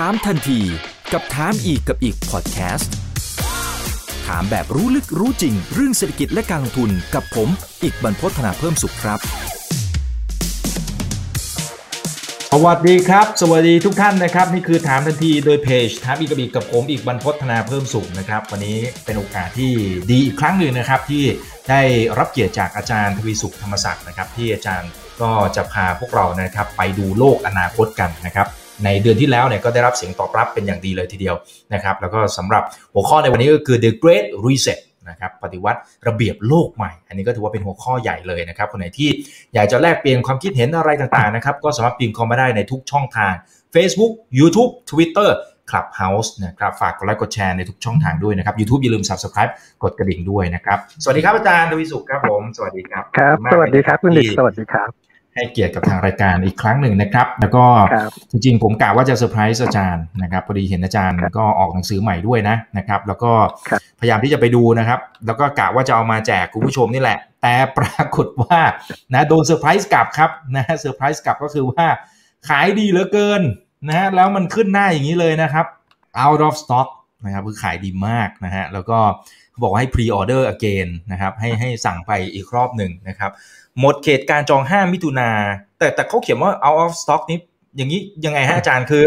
[0.00, 0.60] ถามทันที
[1.12, 2.92] กับถามอีกกับอีกพอดแคสต์
[4.26, 7.48] ถามแบบรู้ลึกรู้จริง เรื่องเศรษฐกิจและการลงทุนกับผม
[7.82, 9.18] อีกบรรพฒนาเพิ่มสุขครับ
[12.52, 19.72] สวัสดีครับ สวัสดีทุกท่านนะครับ นี่คือถามทันทีโดยเพจถามอีกกับอีกกับผมอีกบรรพฒนาเพิ่มสุขนะครับ วันนี้เป็นโอกาสที่
[20.10, 21.24] ดีอีกครั้งหนึ่งนะครับ ที่
[21.70, 21.80] ได้
[22.18, 24.90] รับเกียรติจากอาจารย์ทวีสุขธรรมศักดิ์นะครับ ที่อาจารย์
[25.22, 28.48] ก็จะพาพวกเรานะครับไปดูโลกอนาคตกันนะครับ
[28.84, 31.36] ในเดือนที่แล้วเนี่ยก็ได้รับเสียงตอบรับเป็นอย่างดีเลยทีเดียว
[31.74, 32.62] นะครับแล้วก็สำหรับ
[32.94, 34.80] หัวข้อในวันนี้ก็คือ the great reset
[35.10, 39.08] นะครับปฏิวัติระเบียบโลกใหม่ อันนี้ก็ถือว่าเป็นหัวข้อใหญ่เลยนะครับ คนไหนที่
[39.54, 43.32] อยากจะแลกเปลี่ยนความคิดเห็นอะไรต่างๆนะครับ ก็สามารถพิมพ์เข้ามาได้ในทุกช่องทาง
[43.74, 45.30] Facebook YouTube Twitter
[45.70, 49.52] Clubhouse นะครับ ฝากกดไลค์กดแชร์ในทุกช่องทางด้วยนะครับ YouTube อย่าลืม Subscribe
[49.82, 54.90] กดกระดิ่งด้วยนะครับ สวัสดีครับอาจารย์ดวิสุขครับผม สวัสดีครับ ครับขอบคุณมากสวัสดีครับ คุณอิกที่สวัสดีครับ
[55.34, 63.32] ให้เกียรติกับทางรายการอีกครั้งหนึ่งนะครับ แล้วก็ครับจริงๆ ผมกะว่าจะเซอร์ไพรส์อาจารย์นะครับ พอดีเห็นอาจารย์ครับก็ออกหนังสือใหม่ด้วยนะนะครับ แล้วก็
[63.70, 68.60] ครับพยายามที่จะไปดูนะครับ แล้วก็กะว่าจะเอามาแจกคุณผู้ชมนี่แหละ แต่ปรากฏว่า
[69.12, 71.86] นะโดนเซอร์ไพรส์กลับครับนะเซอร์ไพรส์กลับก็คือว่า
[72.48, 73.42] ขายดีเหลือเกิน
[73.88, 75.66] นะฮะแล้วมันขึ้นหน้าอย่างนี้เลยนะครับ
[76.24, 76.88] out of stock
[77.24, 78.98] นะครับคือขายดีมากนะฮะแล้วก็
[79.50, 83.30] เขาบอกว่าให้ pre order again นะครับให้ให้สั่งไปอีกรอบหนึ่งนะครับ
[83.80, 85.30] หมดเขตการจอง5มิถุนา
[85.78, 87.38] แต่แต่เขาเขียนว่า out of stock นี้
[87.76, 89.04] อย่างนี้ยังไงฮะอาจารย์คือ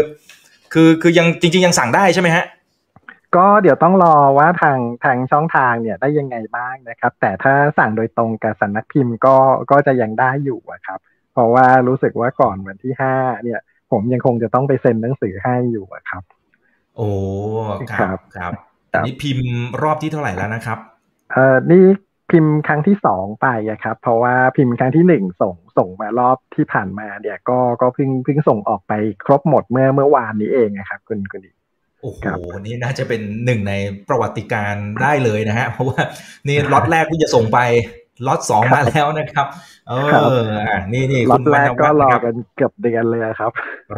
[0.72, 2.44] คือคือยังจริง ๆ ยังสั่งได้ใช่ไหมฮะ
[3.36, 9.36] ก็เดี๋ยวต้องรอว่าทางทางช่องทางเนี่ยได้ยังไงบ้างนะครับ แต่ถ้าสั่งโดยตรงกับสำนักพิมพ์ก็
[9.70, 10.98] ก็จะยังได้อยู่อะครับ
[11.32, 13.60] เพราะว่ารู้สึกว่าก่อนวันที่ห้าเนี่ย
[13.92, 16.22] ผมยังคงจะต้องไปเซ็นหนังสือให้อยู่อะครับ
[16.96, 17.08] โอ้
[17.92, 18.52] คครัรับบครับ
[18.92, 19.50] อันนี้พิมพ์
[19.82, 20.78] รอบที่เท่าไหร่แล้วนะครับ
[21.32, 21.84] เอ่อนี่
[22.30, 28.92] พิมพ์ครั้งที่สองไปอะครับ เพราะว่าพิมพ์ครั้งที่หนึ่งส่งส่งมารอบที่ผ่านมาเนี่ยก็ก็เพิ่งเพิ่งส่งออกไป
[29.24, 31.50] ครบหมดเมื่อเมื่อวานนี้เองนะครับคุณคุณดิ
[32.00, 33.72] โอ้โหครับนี่น่าจะเป็นหนึ่งใน
[34.08, 36.00] ประวัติการณ์ได้เลยนะฮะ เพราะว่า
[36.48, 37.58] นี่ล็อตแรกที่จะส่งไป
[38.26, 39.46] ล็อตสองมาแล้วนะครับ
[39.88, 39.94] เอ
[40.38, 43.50] ออะนี่นี่ล็อคุตณแรกก็รอวรรณวัฒน์ะคบกันเกือบเดือนเลยอะครับ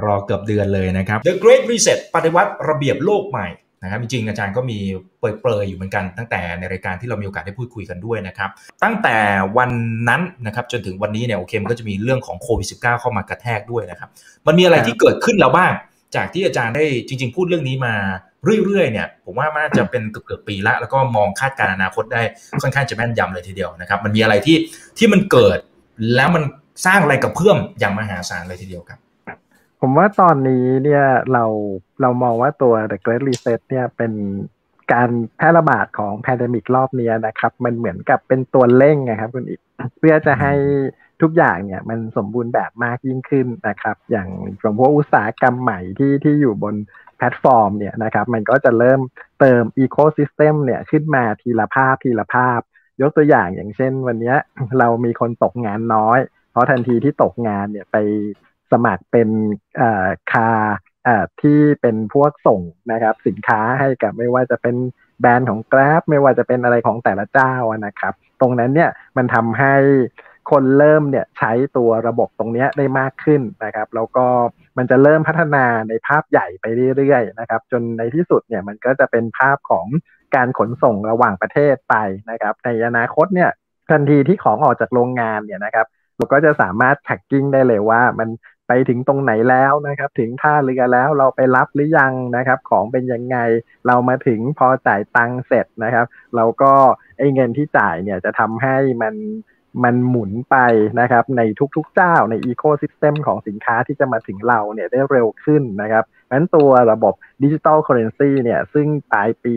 [0.05, 3.47] รอเกือบเดือนเลยนะครับ The Great Reset ปฏิวัติระเบียบโลกใหม่
[3.83, 4.79] นะครับจริงๆอาจารย์ก็มี
[5.19, 8.51] เปรยๆอยู่เหมือนกันตั้งแต่ในรายการที่เรามีโอกาสได้พูดคุยกันด้วยนะครับ
[8.85, 9.17] ตั้งแต่
[9.59, 9.71] วัน
[10.09, 14.09] นั้นนะครับจนถึงวันนี้เนี่ยโอเคมันก็จะมีเรื่องของโควิด -19 เข้ามากระแทกด้วยนะครับ
[14.47, 15.73] มันมีอะไรครับที่เกิดขึ้นแล้วบ้าง
[16.17, 17.95] จากที่อาจารย์ได้จริง ๆ พูดเรื่องนี้มา
[18.65, 22.23] เรื่อยๆเนี่ยผมว่ามันน่าจะเป็นเกือบๆปีละแล้วก็มองคาดการณ์อนาคตได้
[22.63, 24.57] ค่อนข้างจะแม่นยำเลยทีเดียวนะครับมันมีอะไรที่
[24.99, 25.59] ที่มันเกิด
[26.17, 26.43] แล้วมัน
[26.87, 29.01] สร้างอะไรกับเพื่อมอย่างมหาศาลเลยทีเดียวครับ
[29.81, 31.45] ผมว่าตอนนี้เนี่ยเรา
[32.01, 34.13] เรามองว่าตัว The Great Reset เนี่ยเป็น
[34.93, 39.61] การแพร่ระบาดของ pandemic รอบนี้นะครับ มันเหมือนกับเป็นตัวเร่งนะครับคุณอิก
[39.99, 40.53] เพื่อจะให้
[41.23, 44.29] ทุกอย่างเนี่ยมันสมบูรณ์แบบมากยิ่งขึ้นนะครับ อย่าง
[44.63, 46.75] ของพวกอุตสาหกรรมใหม่ที่ที่อยู่บน
[47.17, 49.01] แพลตฟอร์มเนี่ยนะครับ มันก็จะเริ่ม
[49.41, 52.61] เติมอีโค y ิสเต็มเนี่ยขึ้นมาทีละภาพทีละภาพ
[53.01, 54.37] ยกตัวอย่างอย่างเช่น วันเนี้ย
[54.79, 56.19] เรามีคนตกงานน้อย
[56.51, 57.97] เพราะทันทีที่ตกงานเนี่ยไป
[58.73, 59.29] สมัครเป็น
[59.77, 60.51] เอ่อคา
[61.05, 62.61] เอ่อที่เป็นพวกส่ง
[62.93, 64.77] นะครับ สินค้าให้กับไม่ว่าจะเป็น
[65.21, 67.55] แบรนด์ของ Grab ไม่ว่าจะเป็นอะไรของแต่ละเจ้า
[67.87, 69.75] นะครับ ตรงนั้นเนี่ยมันทำให้
[70.51, 74.27] คนเริ่มเนี่ยใช้ตัวระบบตรงนี้ได้มากขึ้นนะครับ แล้วก็
[74.79, 76.67] มันจะเริ่มพัฒนาในภาพใหญ่ไป
[76.97, 79.87] เรื่อยๆนะครับ จนในที่สุดเนี่ยมันก็จะเป็นภาพของ
[80.37, 81.95] การขนส่งระหว่างประเทศไป
[82.31, 83.51] นะครับ ในอนาคตเนี่ย
[83.91, 88.29] ทันทีที่ของออกจากโรงงานเนี่ยนะครับเราก็จะสามารถ tracking ได้เลยว่ามัน
[88.73, 93.37] ไปถึงตรงไหนแล้วนะครับ ถึงท่าเรือแล้วเราไปรับหรือยังนะครับ ของเป็นยังไง
[93.87, 96.73] เรามาถึงพอจ่ายตังค์เสร็จนะครับ เราก็
[97.19, 99.15] ไอ้เงินที่จ่ายเนี่ยจะทำให้มัน
[99.85, 100.57] มันหมุนไป
[101.01, 101.43] นะครับ ใน
[101.77, 109.57] ทุกๆเจ้าในอีโค y ิสเต็มของสินค้าที่จะมาถึงเราเนี่ยได้เร็วขึ้นนะครับนั้นตัวระบบดิจิ t a ลเคอเรนซีเนี่ยซึ่งปลายปี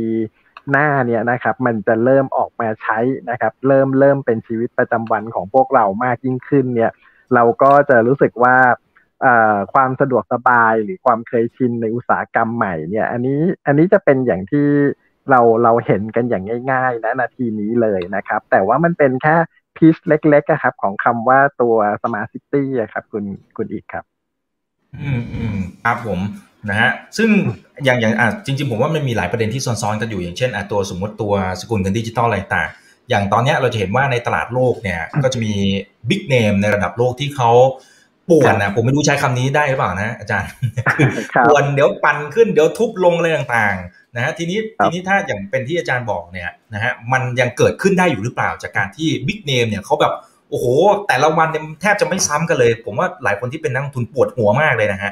[0.71, 2.99] หน้าเนี่ยนะครับมันจะเริ่มออกมาใช้
[3.29, 6.91] นะครับ เริ่มเริ่มเป็นชีวิตประจำวันของพวกเรามากยิ่งขึ้นเนี่ย
[7.35, 8.55] เราก็จะรู้สึกว่า
[9.73, 14.67] ความสะดวกสบายหรือความเคยชินในอุตสาหกรรมใหม่เนี่ย อันนี้อันนี้จะเป็นอย่างที่
[15.29, 19.35] เราเราเห็นกันอย่างง่ายๆนะนาทีนี้เลยนะครับ แต่ว่ามันเป็นแค่
[19.77, 23.23] พีชเล็กๆครับ ของคำว่าตัว Smart City อะครับคุณ
[23.57, 24.03] คุณอีกครับ
[25.01, 26.19] อืมอืมครับผม
[26.69, 27.29] นะฮะซึ่ง
[27.83, 32.69] อย่างอย่างอะจริง ๆ ผมว่ามันมีหลายประเด็นที่ซ้อนๆกันอยู่อย่างเช่นอะตัวสมมติตัวสกุลเงินดิจิตอลอะไรต่าง
[33.09, 35.53] อย่างตอนเนี้ยเราจะเห็นว่าในตลาดโลกเนี่ยก็จะมี
[36.09, 37.51] บิ๊กเนมในระดับโลกที่เขา
[38.29, 40.49] ป่วนนะผมไม่รู้ใช้คำนี้ได้หรือเปล่านะอาจารย์
[40.97, 50.13] คือครับป่วนเดี๋ยวปั่นขึ้นเดี๋ยวทุบลงอะไรต่างๆนะฮะทีนี้ครับทีนี้ถ้าอย่างเป็นที่อาจารย์บอกเนี่ยนะฮะมันยังเกิดขึ้นได้อยู่หรือเปล่าจากการที่บิ๊กเนมเนี่ยเขาแบบ
[50.49, 50.65] โอ้โห
[51.07, 55.11] แต่ละวันเนี่ยแทบจะไม่ซ้ำกันเลย ผมว่าหลายคนที่เป็นนักลงทุนปวดหัวมากเลยนะฮะ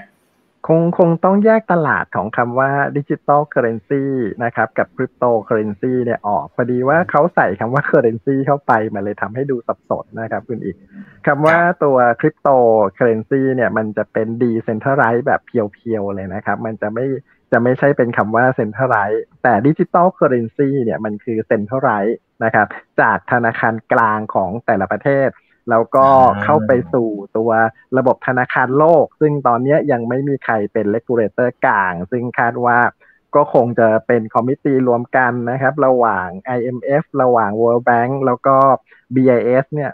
[0.68, 4.04] คงคงต้องแยกตลาดของคำว่า digital currency
[4.44, 10.76] นะครับ กับคริปโตเคอร์เรนซีเนี่ยออกพอดีว่าเขาใส่คำว่า currency เข้าไปมันเลยทำให้ดูสับสนนะครับคุณอิก
[11.28, 12.50] คำว่าตัวคริปโต
[12.96, 17.06] เคอร์เรนซีเนี่ยมันจะเป็น decentralized แบบ pure ๆเลยนะครับ มันจะไม่
[17.52, 22.68] จะไม่ใช่เป็นคำว่า centralized แต่ digital currency เนี่ยมันคือ centralized นะครับ
[23.02, 25.30] จากธนาคารกลางของแต่ละประเทศ
[25.70, 26.06] แล้วก็
[26.44, 27.52] เข้าไปสู่ตัว
[27.98, 32.80] ระบบธนาคารโลก ซึ่งตอนนี้ยังไม่มีใครเป็น regulator กลาง ซึ่งคาดว่า
[33.36, 36.28] ก็คงจะเป็น committee รวมกันนะครับ ระหว่าง
[36.58, 38.56] IMF ระหว่าง World Bank แล้วก็
[39.16, 39.92] BIS เนี่ย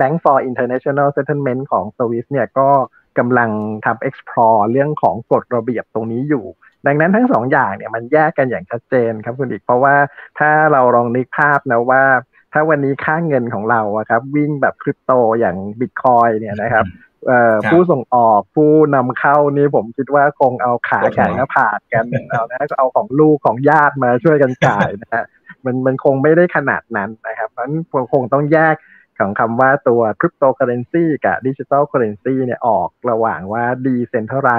[0.00, 2.70] Bank for International Settlement ของสวิสเนี่ยก็
[3.18, 3.50] กำลัง
[3.86, 6.44] ทำ explore เรื่องของกฎระเบียบตรงนี้อยู่
[6.86, 9.94] ดังนั้นทั้งสองอย่างเนี่ยมันแยกกันอย่างชัดเจนครับคุณอิก เพราะว่า
[10.38, 12.04] ถ้าเราลองนึกภาพนะว่า
[12.58, 16.84] ถ้าวันนี้ค่าเงินของเราอะครับ วิ่งแบบคริปโตอย่างบิตคอยเนี่ยนะครับ
[17.70, 25.24] ผู้ส่งออกผู้นำเข้านี่ผมคิดว่าคงเอาขาก่ายหน้าผากกันเอานะก็เอาของลูกของญาติมาช่วยกันจ่ายนะฮะ
[25.64, 27.74] มันมันคงไม่ได้ขนาดนั้นนะครับเพราะฉะนั้น
[28.12, 28.76] คงต้องแยก
[29.18, 34.50] ของคำว่าตัวคริปโตเคอเรนซีกับ digital currency เนี่ยออกระหว่างว่า decentralized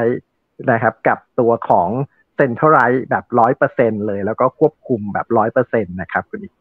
[0.71, 1.89] นะครับ กับตัวของ
[2.35, 2.79] centralized
[3.09, 6.56] แบบร้อยเปอร์เซ็นต์เลย แล้วก็ควบคุมแบบร้อยเปอร์เซ็นต์นะครับคุณอิก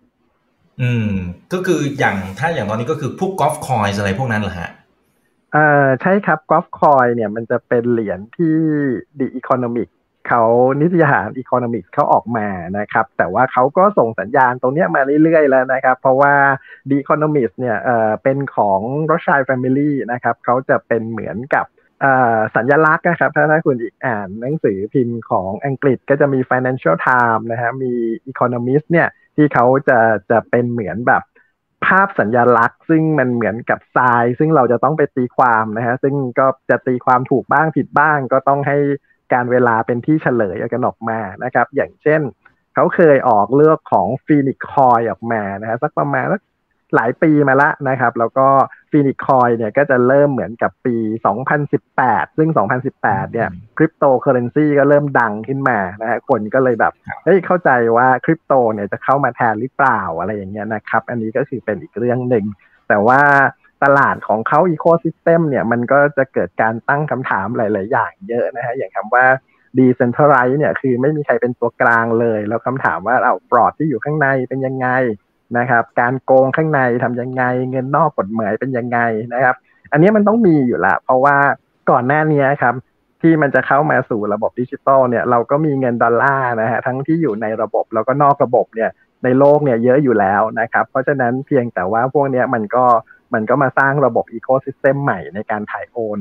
[0.82, 1.10] อืม
[1.52, 4.70] ก็คืออย่างถ้าอย่างตอนนี้ก็คือพวก gold coin อะไรพวกนั้นเหรอฮะ
[5.52, 8.56] เอ่าใช่ครับ gold coin เนี่ยมันจะเป็นเหรียญที่
[9.18, 9.88] The Economist
[10.28, 10.44] เขา
[10.80, 12.46] นิตยสาร Economist เขาออกมา
[12.78, 16.34] นะครับ แต่ว่าเขาก็ส่งสัญญาณตรงนี้มาเรื่อยๆแล้วนะครับ เพราะว่า
[16.90, 18.80] The Economist เนี่ยเอ่อเป็นของ
[19.10, 21.66] Rothschild family นะครับเขาจะเป็นเหมือนกับ
[22.56, 27.92] สัญลักษณ์นะครับ ถ้าถ้าคุณอีกอ่านหนังสือพิมพ์ของอังกฤษก็จะมี Financial Times นะฮะมี
[28.30, 29.98] Economist เนี่ย ที่เขาจะ
[30.30, 31.22] จะเป็นเหมือนแบบ
[31.86, 38.78] ภาพสัญญลักษณ์ ซึ่งมันเหมือนกับทราย ซึ่งเราจะต้องไปตีความนะฮะซึ่งก็จะตีความถูกบ้างผิดบ้าง ก็ต้องให้
[39.32, 42.20] การเวลาเป็นที่เฉลยกันออกมานะครับ อย่างเช่น
[42.74, 46.26] เขาเคยออกเลือกของฟีนิกคอยออกมานะฮะสักประมาณ
[46.94, 48.48] หลายปีมาละนะครับ แล้วก็
[48.90, 50.96] Phoenix coin เนี่ยก็จะเริ่มเหมือนกับปี
[51.66, 52.50] 2018 ซึ่ง
[52.90, 56.92] 2018 เนี่ยคริปโตเคอเรนซีก็เริ่มดังขึ้นมานะฮะคนก็เลยแบบ
[57.24, 62.44] เฮ้ยเข้าใจว่าคริปโตเนี่ยจะเข้ามาแทนหรือเปล่าอะไรอย่างเงี้ยนะครับ อันนี้ก็คือเป็นอีกเรื่องหนึ่ง
[62.88, 63.20] แต่ว่า
[63.84, 69.24] ตลาดของเขา ecosystem เนี่ยมันก็จะเกิดการตั้งคำถามหลาย ๆ อย่างเยอะนะฮะอย่างคำว่า
[69.78, 74.88] decentralized เนี่ยคือไม่มีใครเป็นตัวกลางเลย แล้วคำถามว่าแล้ว fraud ที่อยู่ข้างในเป็นยังไง
[75.58, 78.98] นะครับ การโกงข้างในทำยังไง เงินนอกกฎหมายเป็นยังไง
[79.34, 79.56] นะครับ
[79.92, 81.36] อันนี้มันต้องมีอยู่ละ เพราะว่า
[81.90, 82.74] ก่อนหน้านี้ครับ
[83.22, 88.90] ที่มันจะเข้ามาสู่ระบบดิจิตอลเนี่ยเราก็มีเงินดอลลาร์นะฮะทั้งที่อยู่ในระบบแล้วก็นอกระบบเนี่ย
[89.24, 92.84] ในโลกเนี่ยเยอะอยู่แล้วนะครับ เพราะฉะนั้นเพียงแต่ว่าพวกนี้มันก็
[93.34, 96.18] มันก็มาสร้างระบบ ecosystem ใหม่ในการถ่ายโอน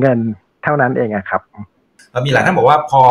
[0.00, 0.18] เงิน
[0.64, 1.42] เท่านั้นเองครับ
[2.26, 3.02] มีหลายท่านบอกว่าพอ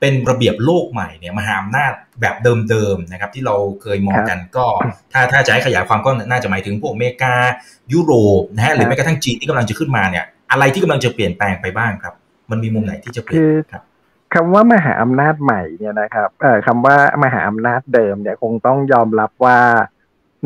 [0.00, 2.36] เป็นระเบียบโลกใหม่เนี่ยมหาอำนาจแบบ
[2.68, 4.66] เดิมๆนะครับ ที่เราเคยมองกันก็
[5.12, 7.34] ถ้าถ้าจะให้ขยายความก็น่าจะหมายถึงพวกอเมริกา
[7.92, 12.14] ยุโรปนะฮะหรือแม้กระทั่งจีนที่กำลังจะขึ้นมาเนี่ย อะไรที่กำลังจะเปลี่ยนแปลงไปบ้างครับ
[12.50, 13.42] มันมีมุมไหนที่จะเปลี่ยน
[13.72, 13.82] ครับ
[14.34, 19.58] คำว่ามหาอำนาจใหม่เนี่ยนะครับเอ่อคำว่ามหาอำนาจเดิมเนี่ยคงต้องยอมรับว่า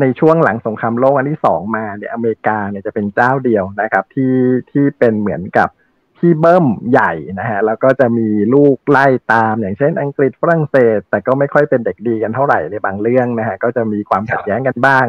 [0.01, 4.35] ในช่วงหลังสงครามโลกอันที่สองมาเนี่ยอเมริกาเนี่ยจะเป็นเจ้าเดียวนะครับ ที่
[4.71, 5.69] ที่เป็นเหมือนกับ
[6.19, 15.05] ที่เบิ้มใหญ่นะฮะแล้วก็จะมีลูกไล่ตาม อย่างเช่น อังกฤษฝรั่งเศส แต่ก็ไม่ค่อยเป็นเด็กดีกันเท่าไหร่ในบางเรื่องนะฮะก็จะมีความขัดแย้งกันบ้าง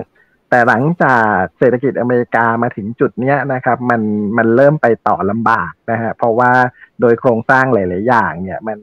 [0.51, 4.03] แต่หลังจากเศรษฐกิจอเมริกามาถึงจุดเนี้ยนะครับมัน
[4.39, 6.51] มันเริ่มไปต่อลำบากนะฮะเพราะว่า
[7.01, 8.79] โดยโครงสร้างหลาย ๆ อย่างเนี่ยมัน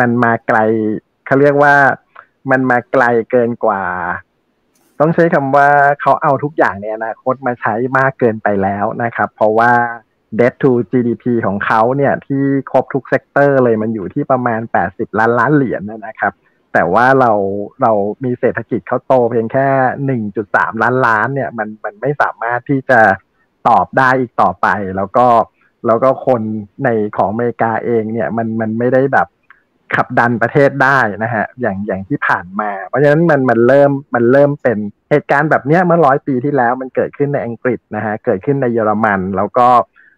[0.00, 0.58] มันมาไกล
[1.26, 1.74] เขาเรียกว่า
[2.50, 3.82] มันมาไกลเกินกว่า
[5.00, 5.68] ต้องใช้คำว่า
[6.00, 9.72] เขาเอาทุกอย่างในอนาคตมาใช้มากเกินไปแล้วนะครับ เพราะว่า
[10.38, 14.60] debt to GDP ของเขาเนี่ยที่ครบทุก sector เลยมันอยู่ที่ประมาณ
[14.90, 16.32] 80 ล้านล้านเหรียญนะครับ
[16.72, 17.32] แต่ว่าเรา
[17.82, 17.92] เรา
[18.24, 19.68] มีเศรษฐกิจเขาโตเพียงแค่
[20.32, 23.00] 1.3 ล้านล้านเนี่ยมันมันไม่สามารถที่จะ
[23.68, 25.26] ตอบได้อีกต่อไป แล้วก็
[25.86, 26.42] แล้วก็คน
[26.84, 29.28] ในของอเมริกาเองเนี่ยมันมันไม่ได้แบบ
[29.94, 34.78] ขับดันประเทศได้นะฮะอย่างอย่างที่ผ่านมา เพราะฉะนั้นมันมันเริ่มมันเริ่มเป็น
[35.10, 39.68] เหตุการณ์แบบเนี้ยเมื่อร้อยปีที่แล้วมันเกิดขึ้นในอังกฤษนะฮะเกิดขึ้นในเยอรมัน แล้วก็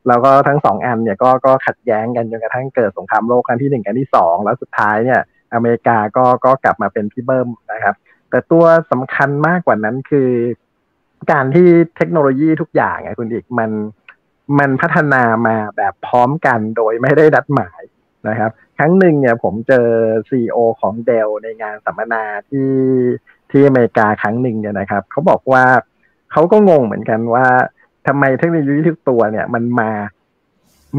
[0.09, 5.21] แล้วก็ทั้งสองอันเนี่ยก็ก็ขัดแย้งกันจนกระทั่งเกิดสงครามโลกครั้งที่หนึ่งครั้งที่สองแล้วสุดท้ายเนี่ย
[5.55, 7.95] อเมริกาก็ก็กลับมาเป็นพี่เบิ้มนะครับ
[8.31, 10.31] แต่ตัวสำคัญมากกว่านั้นคือ
[11.33, 13.71] การที่เทคโนโลยีทุกอย่างไงคุณอีกมัน
[14.59, 17.83] มันพัฒนามาแบบพร้อมกันโดยไม่ได้ดัดหมาย
[18.29, 19.87] นะครับ ครั้งหนึ่งเนี่ยผมเจอ
[20.29, 22.73] ซีอของเดลในงานสัมมนาที่
[23.51, 25.65] ที่อเมริกาครั้งหนึ่งเนี่ยนะครับเขาบอกว่า
[26.33, 27.47] เขาก็งงเหมือนกันว่า
[28.09, 29.91] ทำไมเทคโนโลยีทุกตัวเนี่ยมันมา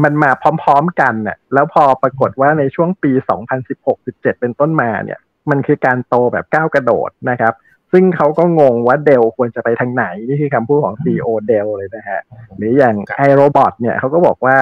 [0.04, 0.30] มันมา
[0.62, 3.12] พร้อมๆกันน่ะ แล้วพอปรากฏว่าในช่วงปี
[3.76, 5.18] 2016-17 เป็นต้นมาเนี่ย
[5.50, 7.54] มันคือการโตแบบก้าวกระโดดนะครับ
[7.92, 12.20] ซึ่งเขาก็งงว่า Dell ควรจะไปทางไหน นี่คือคำพูดของ CEO เดลเลยนะฮะ
[12.56, 14.56] หรืออย่าง iRobot เนี่ยเขาก็บอกว่า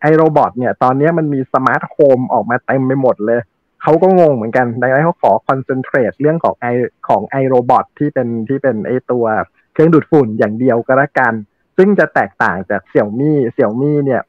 [0.00, 3.40] iRobot เนี่ย ตอนนี้มันมี smart home ออกมาเต็มไปหมดเลย
[3.82, 6.66] เขาก็งงเหมือนกันดังนั้นเขาขอ concentrate เรื่องของไอ
[7.08, 9.24] ของ iRobot ที่เป็นที่เป็นไอตัว
[9.74, 11.34] เครื่องดูดฝุ่นอย่างเดียวก็แล้วกัน
[11.76, 14.22] ซึ่งจะแตกต่างจากเสี่ยวมี่เสี่ยวมี่เนี่ย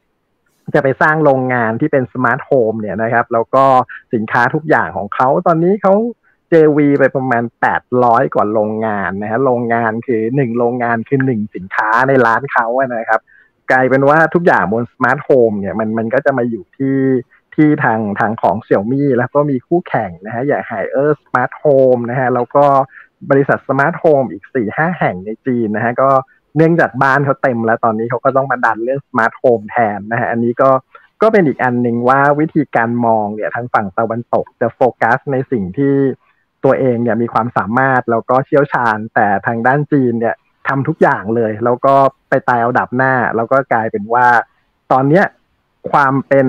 [0.74, 3.66] จะไปสร้างโรงงานที่เป็น smart home เนี่ยนะครับ แล้วก็
[4.14, 5.94] สินค้าทุกอย่างของเขาตอนนี้เขา
[6.52, 7.44] JV ไปประมาณ
[7.90, 13.22] 800 กว่าโรงงานนะฮะโรงงานคือหนึ่งโรงงานคือหนึ่งสินค้าในร้านเขาอะนะครับ
[13.72, 17.00] กลายเป็นว่าทุกอย่างบน smart home เนี่ยมันมันก็จะมาอยู่ที่
[17.56, 21.64] ที่ทางทางของเสี่ยวมี่แล้วก็มีคู่แข่งนะฮะอย่าง Haier smart home
[21.96, 22.66] นะฮะแล้วก็
[23.30, 26.10] บริษัท smart home อีกสี่ห้าแห่งในจีนนะฮะก็
[26.56, 30.70] เนื่องจากบ้านเขาเต็มแล้วตอนนี้เขาก็ต้องมาดันเรื่อง smart home แทนนะฮะอันนี้ก็
[31.22, 35.96] ก็เป็นอีกอันหนึ่งว่าวิธีการมองเนี่ยทางฝั่งตะวันตกจะโฟกัสในสิ่งที่
[36.64, 40.36] ตัวเองเนี่ยมีความสามารถแล้วก็เชี่ยวชาญ แต่ทางด้านจีนเนี่ย
[40.68, 41.96] ทำทุกอย่างเลย แล้วก็
[42.30, 44.28] ไปตายเอาดาบหน้า แล้วก็กลายเป็นว่า
[44.92, 45.26] ตอนเนี้ย
[45.92, 46.48] ความเป็น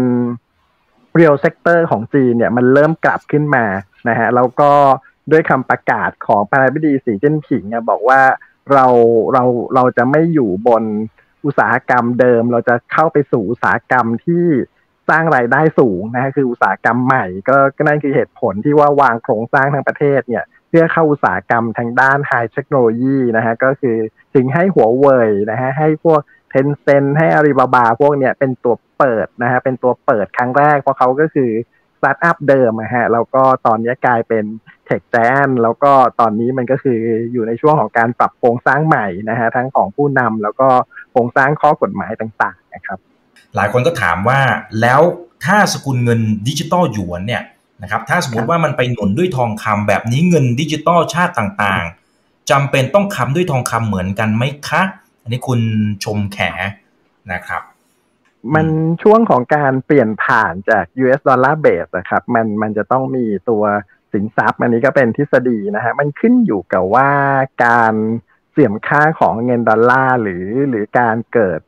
[1.15, 3.65] real sector ของจีนเนี่ยมันเริ่มกลับขึ้นมา
[4.09, 4.73] นะฮะแล้วก็
[5.31, 8.21] ด้วยคำประกาศของประธานาธิบดีสีจิ้นผิงบอกว่า
[8.73, 8.87] เรา
[9.33, 10.85] เราเราจะไม่อยู่บน
[11.45, 14.47] อุตสาหกรรมเดิม เราจะเข้าไปสู่อุตสาหกรรมที่
[15.09, 17.57] สร้างรายได้สูงนะฮะคืออุตสาหกรรมใหม่ ก็
[17.89, 23.97] นั่นคือเหตุผลที่ว่าวางโครงสร้างทางประเทศเนี่ยเพื่อเข้าอุตสาหกรรมทางด้าน high technology นะฮะก็คือ
[24.35, 31.51] ถึงให้หัวเว่ยนะฮะให้พวกTencent ให้อาลีบาบาพวกเนี่ยเป็นตัวเปิดนะฮะเป็นตัวเปิดครั้งแรกเพราะเขาก็คือ
[32.07, 34.45] ตาร์ทอัพเดิมนะฮะแล้วก็ตอนนี้กลายเป็น
[34.87, 36.99] tech giant แล้วก็ตอนนี้มันก็คือ
[37.33, 40.69] อยู่ในช่วงของการปรับโครงสร้างใหม่นะฮะทั้งของผู้นำแล้วก็
[41.11, 42.99] โครงสร้างข้อกฎหมายต่างๆนะครับ
[43.57, 44.41] หลายคนก็ถามว่า
[44.81, 45.01] แล้ว
[45.45, 47.43] ถ้าสกุลเงินดิจิตอลหยวนเนี่ย
[47.83, 54.83] นะครับถ้าสมมติว่ามันไปหนุนด้วยทองคำแบบนี้เงินดิจิตอลชาติต่างๆจำเป็นต้องคำด้วยทองคำเหมือนกันไหมคะ
[55.23, 55.61] อันนี้คุณ
[56.05, 56.39] ชมแข
[57.33, 57.63] นะครับ
[58.55, 58.67] มัน
[59.03, 63.65] ช่วงของการเปลี่ยนผ่านจาก US ดอลลาร์เบสนะครับ มันมันจะต้องมีตัว
[64.13, 67.11] สินทรัพย์ อันนี้ก็เป็นทฤษฎีนะฮะ มันขึ้นอยู่กับว่า
[67.65, 67.95] การ
[68.53, 71.61] เสื่อมค่าของเงินดอลลาร์หรือหรือการเกิด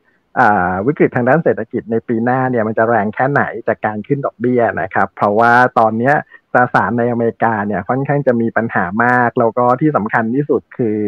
[0.87, 6.13] วิกฤตทางด้านเศรษฐกิจในปีหน้าเนี่ยมันจะแรงแค่ไหนจากการขึ้นดอกเบี้ยนะครับ เพราะว่าตอนนี้
[6.53, 10.99] ตราสารในอเมริกาเนี่ยค่อนข้างจะมีปัญหามาก แล้วก็ที่สำคัญที่สุดคือ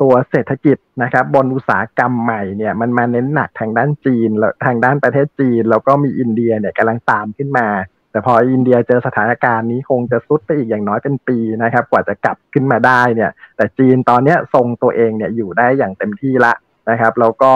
[0.00, 7.68] ตัวเศรษฐกิจนะครับบนอุตสาหกรรมใหม่เนี่ยมันมาเน้นหนักทางด้านจีนแล้วทางด้านประเทศจีน แล้วก็มีอินเดียเนี่ยกำลังตามขึ้นมา
[8.10, 16.54] แต่พออินเดียเจอสถานการณ์นี้คงจะซุดไปอีกอย่างน้อยเป็นปีนะครับ กว่าจะกลับขึ้นมาได้เนี่ยแต่จีนตอนนี้ทรงตัวเองเนี่ยอยู่ได้อย่างเต็มที่ละ
[16.90, 17.52] นะครับแล้วก็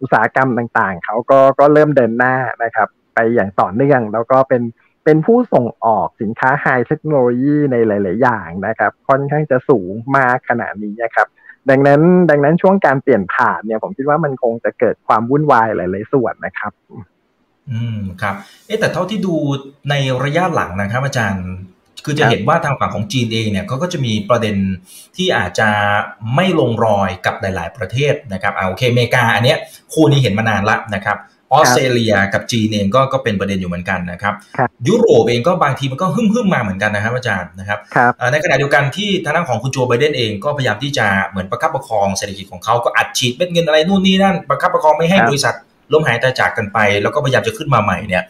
[0.00, 2.34] อุตสาหกรรมต่างๆ เขาก็ก็เริ่มเดินหน้า
[2.64, 4.62] นะครับไปอย่างต่อเนื่องแล้วก็เป็น
[5.04, 11.26] เป็นผู้ส่งออกสินค้าไฮเทคโนโลยีในหลาย ๆ อย่างนะครับ ค่อนข้างจะสูงมากขนาดนี้นะครับ
[11.70, 16.72] ดังนั้น ดังนั้นช่วงการเปลี่ยนผ่านเนี่ยผมคิดว่ามันคงจะเกิดความวุ่นวายหลาย ๆ ส่วนนะครับ
[17.72, 18.34] อืมครับ
[18.66, 19.34] เอ๊แต่เท่าที่ดู
[19.90, 19.94] ใน
[20.24, 21.46] ระยะหลังนะครับ อาจารย์
[22.04, 24.56] คือจะเห็นว่าทางฝั่งของจีนเองเนี่ยเขาก็จะมีประเด็น
[25.16, 25.68] ที่อาจจะ
[26.34, 29.58] ไม่ลงรอยกับหลาย ๆ ประเทศนะครับเอาโอเคอเมริกาอันเนี้ย
[29.92, 31.16] คู่นี้เห็นมานานละนะครับ
[31.52, 34.34] ออสเตรเลียกับจีนเองก็ก็เป็นประเด็นอยู่เหมือนกันนะครับ
[34.88, 37.78] ยุโรปเองก็บางทีมันก็หึ่มหึ่มมาเหมือนกันนะครับอาจารย์นะครับ
[38.32, 45.54] ในขณะเดียวกันที่ทางด้านของคุณโจไบเดนเองก็พยายามที่จะเหมือนประคับประคองเศรษฐกิจของเขาก็อัดฉีดเม็ดเงินอะไรนู่นนี่นั่นประคับประคองไม่ให้บริษัท
[45.92, 48.22] ล้มหายตายจากกันไป แล้วก็พยายามจะขึ้นมาใหม่เนี่ย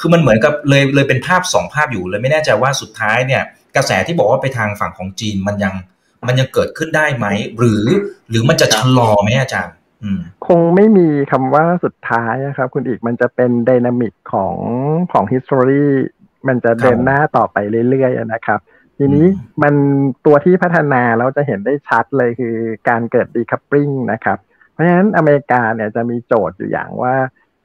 [0.00, 3.42] คือมันเหมือนกับเลยเลยเป็นภาพสองภาพอยู่เลยไม่แน่ใจว่าสุดท้ายเนี่ย
[3.76, 5.74] กระแสที่บอกว่าไปทางฝั่งของจีนมันยัง
[6.26, 7.26] มันยังเกิดขึ้นได้ไหม
[7.58, 7.84] หรือ
[8.30, 9.74] หรือมันจะชะลอไหมอาจารย์
[10.46, 14.56] คงไม่มีคำว่าสุดท้ายนะครับ คุณอีกมันจะเป็นดินามิกของ
[15.12, 15.86] ของ history
[16.48, 17.56] มันจะเดินหน้าต่อไป
[17.88, 18.60] เรื่อยๆนะครับ
[18.98, 19.26] ทีนี้
[19.62, 19.74] มัน
[20.26, 22.54] ตัวที่พัฒนาเราจะเห็นได้ชัดเลยคือ
[22.88, 24.38] การเกิด decoupling นะครับ
[24.72, 27.14] เพราะฉะนั้นอเมริกาเนี่ยจะมีโจทย์อยู่อย่างว่า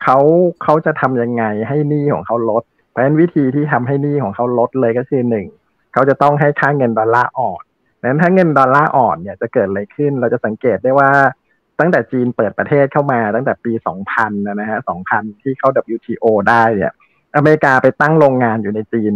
[0.03, 0.17] เขา
[0.63, 5.47] เขาจะทำยังไงให้หนี้ของเขาลด เพราะฉะนั้นวิธีที่ทำให้หนี้ของเขาลดเลยก็คือหนึ่ง
[5.93, 7.63] เขาจะต้องให้ค่าเงินดอลลาร์อ่อน
[8.03, 11.09] นั้นถ้าเงินดอลลาร์อ่อนเนี่ยจะเกิดอะไรขึ้น เราจะสังเกตได้ว่า
[11.79, 13.71] ตั้งแต่จีนเปิดประเทศเข้ามาตั้งแต่ปี
[14.09, 14.79] 2000 นะฮะ
[15.11, 16.91] 2000 ที่เข้า WTO ได้เนี่ย
[17.35, 19.13] อเมริกาไปตั้งโรงงานอยู่ในจีน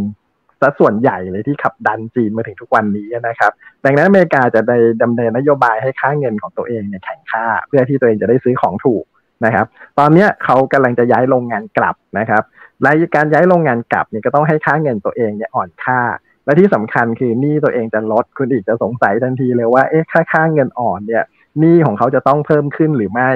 [0.62, 3.52] ซะส่วนใหญ่เลยที่ขับดันจีนมาถึงทุกวันนี้นะครับ
[3.86, 9.04] ดังนั้นอเมริกาจะได้ดำเนินนโยบายให้ค่าเงินของตัวเองเนี่ยแข่งค่า เพื่อที่ตัวเองจะได้ซื้อของถูก
[9.46, 9.66] นะครับ
[10.00, 12.44] ตอนนี้เขากำลังจะย้ายโรงงานกลับนะครับ
[12.82, 16.02] และการย้ายโรงงานกลับเนี่ยก็ต้องให้ค่าเงินตัวเองเนี่ยอ่อนค่า
[16.46, 21.24] และที่สำคัญคือหนี้ตัวเองจะลดคุณอีกจะสงสัยทันทีเลยว่าเอ๊ะค่าค่าเงินอ่อนเนี่ย
[21.60, 23.30] หนี้ของเขาจะต้องเพิ่มขึ้นหรือไม่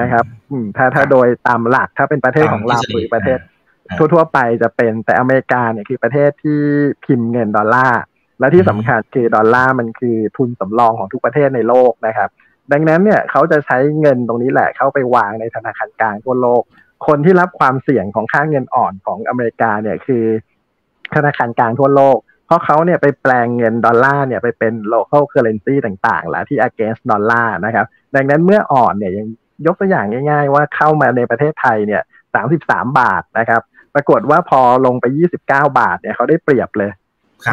[0.00, 0.24] นะครับ
[0.76, 3.38] ถ้าถ้าโดยตามหลักถ้าเป็นประเทศของเราหรือประเทศ
[3.98, 6.60] ทั่ว ๆ ไปจะเป็นแต่อเมริกาเนี่ยคือประเทศที่
[7.04, 8.02] พิมพ์เงินดอลลาร์
[8.38, 12.30] และที่สำคัญคือดอลลาร์มันคือทุนสำรองของทุกประเทศในโลกนะครับ
[12.72, 16.62] ดังนั้นเนี่ยเขาจะใช้เงินตรงนี้แหละเข้าไปวางในธนาคารกลางทั่วโลก
[17.06, 20.24] คนที่รับความเสี่ยงของค่าเงินอ่อนของอเมริกาเนี่ยคือ
[21.14, 29.26] ธนาคารกลางทั่วโลกเพ ราะเขาเนี่ยไปแปลงเงินดอลลาร์เนี่ยไปเป็น local currency ต่างๆ แล้วที่ against ดอลลาร์นะครับ ดังนั้นเมื่ออ่อนเนี่ยยัง
[29.66, 32.02] ยกตัวอย่างง่าย ๆ ว่าเข้ามาในประเทศไทยเนี่ย
[32.48, 33.62] 33บาทนะครับ
[33.94, 35.04] ปรากฏว่าพอลงไป
[35.42, 36.90] 29บาทเนี่ยเขาได้เปรียบเลย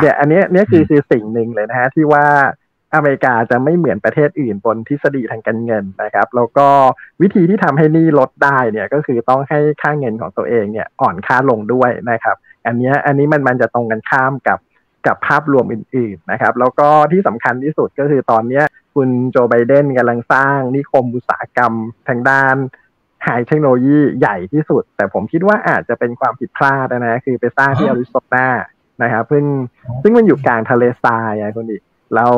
[0.01, 2.25] เนี่ยอันนี้เนี่ยคือคือสิ่งหนึ่งเลยนะฮะที่ว่า
[2.95, 6.67] อเมริกาจะไม่เหมือนประเทศอื่นบนทฤษฎีทางการเงินนะครับ แล้วก็
[7.21, 14.57] วิธีที่ทำให้นี่ลดได้เนี่ยก็คือต้องให้ค่าเงินของตัวเองเนี่ยอ่อนค่าลงด้วยนะครับ อันนี้อันนี้มันมันจะตรงกันข้ามกับ
[15.07, 18.61] กับภาพรวมอื่นๆนะครับ แล้วก็ที่สำคัญที่สุดก็คือตอนนี้
[18.95, 21.73] คุณโจไบเดนกำลังสร้างนิคมอุตสาหกรรม
[22.07, 22.55] ทางด้าน
[23.23, 28.47] ไฮเทคโนโลยีใหญ่ที่สุด แต่ผมคิดว่าอาจจะเป็นความผิดพลาดนะ คือไปสร้างที่อาริโซนา
[29.03, 29.45] นะครับซึ่ง
[30.01, 31.83] ซึ่งมันอยู่กลางทะเลทรายไงคุณอีก
[32.15, 32.35] แล้ว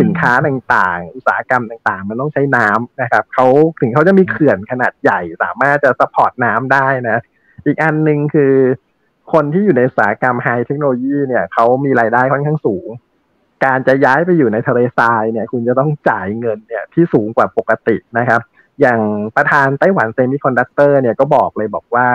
[0.00, 3.46] สินค้าต่างๆ อุตสาหกรรมต่างๆ มันต้องใช้น้ำนะครับเขา
[3.80, 7.18] ถึงเขาจะมีเขื่อนขนาดใหญ่สามารถจะ support น้ำได้นะ
[7.66, 8.54] อีกอันหนึ่งคือ
[9.32, 12.88] คนที่อยู่ในอุตสาหกรรม high technology เนี่ยเขามีรายได้ค่อนข้างสูง
[13.64, 18.40] การจะย้ายไปอยู่ในทะเลทรายเนี่ย คุณจะต้องจ่ายเงินเนี่ยที่สูงกว่าปกตินะครับ
[18.80, 19.00] อย่าง
[19.36, 22.06] ประธานไต้หวัน semiconductor เนี่ยก็บอกเลยบอกว่า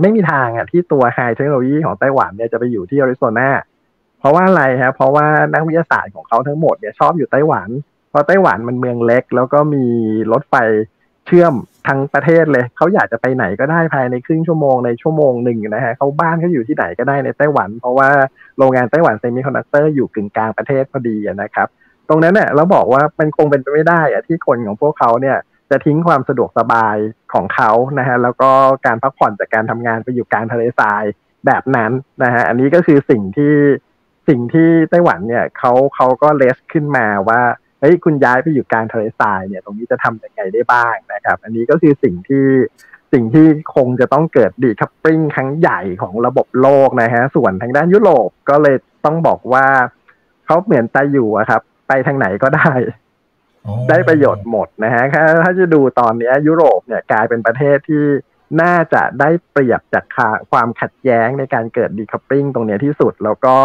[0.00, 3.50] ไม่มีทางอะที่ตัว high technology ของไต้หวันเนี่ยจะไปอยู่ที่อาริโซนา
[4.18, 7.68] เพราะว่าอะไรครับเพราะว่านักวิทยาศาสตร์ของเขาทั้งหมดเนี่ยชอบอยู่ไต้หวัน
[8.10, 9.86] เพราะไต้หวันมันเมืองเล็ก แล้วก็มี
[10.32, 10.54] รถไฟ
[11.26, 11.54] เชื่อม
[11.86, 18.08] ทั้งประเทศเลย เขาอยากจะไปไหนก็ได้ภายในครึ่งชั่วโมงในชั่วโมงหนึ่งนะฮะเขาบ้านเขาอยู่ที่ไหนก็ได้ในไต้หวัน เพราะว่า
[18.58, 21.68] โรงงานไต้หวัน semiconductor อยู่กึ่งกลางประเทศพอดีนะครับ
[22.08, 25.36] ตรงนั้นเนี่ยเราบอกว่ามันคงเป็นไปไม่ได้อะที่คนของพวกเขาเนี่ย
[25.70, 26.96] จะทิ้งความสะดวกสบาย
[27.32, 28.50] ของเขานะฮะแล้วก็
[28.86, 31.04] การพักผ่อนจากการทำงานไปอยู่กลางทะเลทราย
[31.46, 31.92] แบบนั้น
[32.22, 33.54] นะฮะอันนี้ก็คือสิ่งที่
[34.28, 37.40] สิ่งที่ไต้หวันเนี่ยเขาเขาก็เลสขึ้นมาว่า
[37.80, 42.46] เฮ้ยคุณย้ายไปอยู่กลางทะเลทรายเนี่ย ตรงนี้จะทำยังไงได้บ้างนะครับ อันนี้ก็คือสิ่งที่
[43.12, 49.66] สิ่งที่คงจะต้องเกิดดีคัพปริ้งครั้งใหญ่ของระบบโลกนะฮะ ส่วนทางด้านยุโรปก็เลยต้องบอกว่า
[50.46, 52.70] เขาเหมือนตาอยู่ครับ ไปทางไหนก็ได้
[53.88, 58.04] ได้ประโยชน์หมดนะฮะถ้าถ้าจะดูตอนนี้ยุโรปเนี่ยกลายเป็นประเทศที่
[58.62, 60.04] น่าจะได้เปรียบจาก
[60.50, 63.56] ความขัดแย้งในการเกิด decoupling ตรงนี้ที่สุด แล้วก็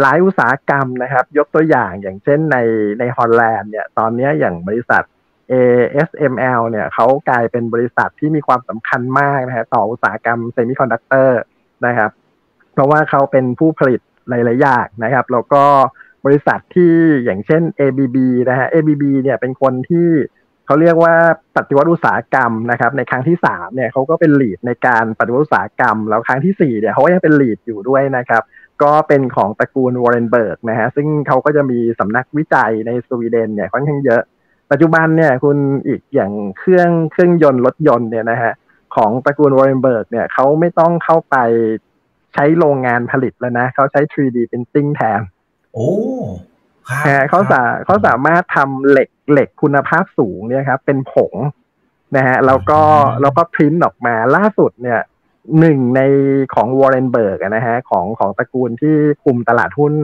[0.00, 2.56] หลายอุตสาหกรรมนะครับ ยกตัวอย่างอย่างเช่นใน
[2.98, 5.02] ในฮอลแลนด์เนี่ยตอนนี้อย่างบริษัท
[5.52, 11.40] ASML เนี่ยเขากลายเป็นบริษัทที่มีความสำคัญมากนะฮะต่ออุตสาหกรรม semiconductor
[11.86, 12.10] นะครับ
[12.72, 15.64] เพราะว่าเขาเป็นผู้ผลิตหลายๆอย่างนะครับ แล้วก็
[16.26, 16.92] บริษัทที่
[17.24, 18.16] อย่างเช่น ABB
[18.48, 20.08] นะฮะ ABB เนี่ยเป็นคนที่
[20.66, 21.14] เขาเรียกว่า
[21.56, 28.42] ปฏิวัติอุตสาหกรรมนะครับ ในครั้งที่สามเนี่ยเขาก็เป็น lead ในการปฏิวัติอุตสาหกรรม แล้วครั้งที่สี่เนี่ยเขาก็ยังเป็น lead อยู่ด้วยนะครับ
[28.82, 34.22] ก็เป็นของตระกูล Wallenberg นะฮะซึ่งเขาก็จะมีสำนักวิจัยในสวีเดนเนี่ยค่อนข้างเยอะ
[34.70, 38.52] ปัจจุบันเนี่ยคุณอีกอย่างเครื่องเครื่องยนต์รถยนต์เนี่ยนะฮะ
[38.96, 41.36] ของตระกูล Wallenberg เนี่ยเขาไม่ต้องเข้าไป
[42.34, 45.20] ใช้โรงงานผลิตแล้วนะเขาใช้ 3D printing แทน
[45.74, 45.90] โอ้
[47.30, 51.34] เขาสาเขาสามารถทำเหล็กเหล็กคุณภาพสูงเนี่ยครับเป็นผง
[52.16, 52.80] นะฮะแล้วก็
[53.22, 55.00] แล้วก็พิมพ์ออกมาล่าสุดเนี่ย
[55.58, 56.00] หนึ่งใน
[56.54, 59.94] ของ Wallenberg นะฮะของของตระกูลที่คุมตลาดหุ้น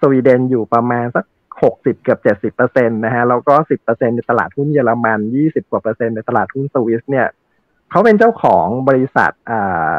[0.00, 1.24] สวีเดนอยู่ประมาณสัก
[1.62, 7.26] หกสิบเกือบเจ็ดสิบเปอร์เซ็นต์นะฮะแล้วก็สิบเปอร์เซ็นต์ในตลาดหุ้นเยอรมันยี่สิบกว่าเปอร์เซ็นต์ในตลาดหุ้นสวิสเนี่ย
[7.90, 9.94] เขาเป็นเจ้าของบริษัทอ่า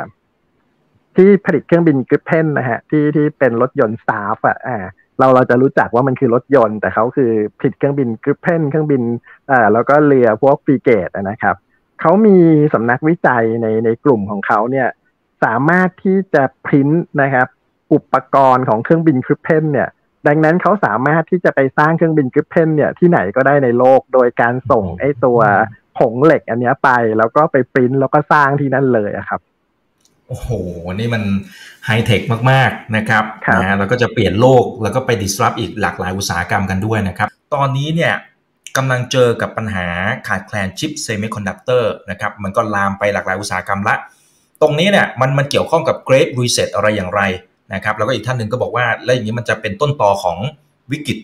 [1.16, 4.78] ที่ผลิตเครื่องบินกริปเพนนะฮะที่ที่เป็นรถยนต์สตาฟอะอ่า
[5.20, 9.02] เราเราจะรู้จักว่ามันคือรถยนต์ แต่เขาคือผลิตเครื่องบิน Gripen เครื่องบิน
[9.52, 11.56] อ่าแล้วก็เรือพวก frigate นะครับ
[12.01, 12.38] เขามี
[12.73, 14.88] สำนักวิจัยในในกลุ่มของเขาเนี่ย
[15.43, 17.47] สามารถที่จะพิมพ์นะครับ
[17.93, 19.89] อุปกรณ์ของเครื่องบิน Gripen เนี่ย
[20.27, 25.39] ดังนั้นเขาสามารถที่จะไปสร้างเครื่องบิน Gripen เนี่ยที่ไหนก็ได้ในโลก โดยการส่งไอ้ตัว
[25.97, 29.41] ผงเหล็กอันนี้ไป แล้วก็ไปปริ้นแล้วก็สร้างที่นั่นเลยครับ
[30.27, 30.49] โอ้โห
[30.93, 31.23] นี่มัน
[31.86, 33.23] ไฮเทคมาก ๆ นะครับ
[33.63, 38.13] นะแล้วก็จะเปลี่ยนโลกแล้วก็ไป disrupt อีกหลากหลายอุตสาหกรรมกันด้วยนะครับ ตอนนี้เนี่ย
[38.78, 39.88] กำลังเจอกับปัญหา
[40.28, 43.96] ขาดแคลนชิปเซมิคอนดักเตอร์นะครับมันก็ลามไปหลากหลายอุตสาหกรรมละ
[44.62, 47.22] ตรงนี้เนี่ยมันมันเกี่ยวข้องกับ Great Reset อะไรอย่างไร
[47.74, 50.38] นะครับแล้วก็อีกท่านหนึ่งก็บอกว่า แล้วอย่างนี้มันจะเป็นต้นตอของ
[50.92, 51.18] วิกฤต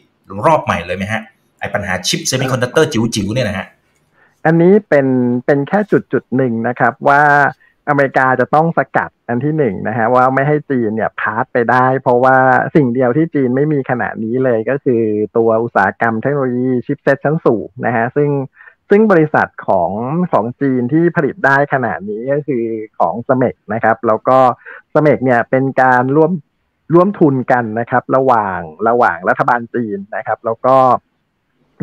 [0.45, 1.21] รอบใหม่เลยไหมฮะ
[1.59, 3.67] ไอปัญหาชิปเซมิคอนดักเตอร์จิ๋วๆเนี่ยนะฮะ
[4.45, 5.07] อันนี้เป็น
[5.45, 7.21] เป็นแค่จุดจุดหนึ่งนะครับว่า
[7.89, 12.37] อเมริกาจะต้องสกัดอันที่หนึ่งนะฮะว่าไม่ให้จีนเนี่ย pass ไปได้ เพราะว่า
[12.75, 15.01] สิ่งเดียวที่จีนไม่มีขณะนี้เลยก็คือ
[15.37, 18.29] ตัวอุตสาหกรรมเทคโนโลยี chipset ชั้นสูงนะฮะซึ่ง
[18.89, 19.91] ซึ่งบริษัทของ
[20.31, 22.63] ของจีนที่ผลิตได้ขณะนี้ก็คือ
[22.99, 24.37] ของ SMIC นะครับ แล้วก็
[24.93, 26.31] SMIC เนี่ยเป็นการร่วม
[26.93, 30.75] ร่วมทุนกันนะครับ ระหว่างระหว่างรัฐบาลจีนนะครับ แล้วก็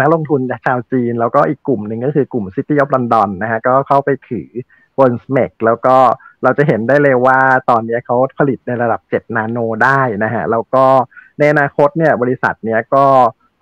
[0.00, 4.48] นักลงทุนชาวจีน แล้วก็อีกกลุ่มหนึ่งก็คือกลุ่ม City of London นะฮะก็เข้าไปถือ
[4.98, 5.96] บนสเมกแล้วก็
[6.42, 7.38] เราจะเห็นได้เลยว่า
[7.70, 10.84] ตอนนี้เขาผลิตในระดับ 7 นาโนได้นะฮะ แล้วก็
[11.38, 13.06] ในอนาคตเนี่ยบริษัทเนี้ยก็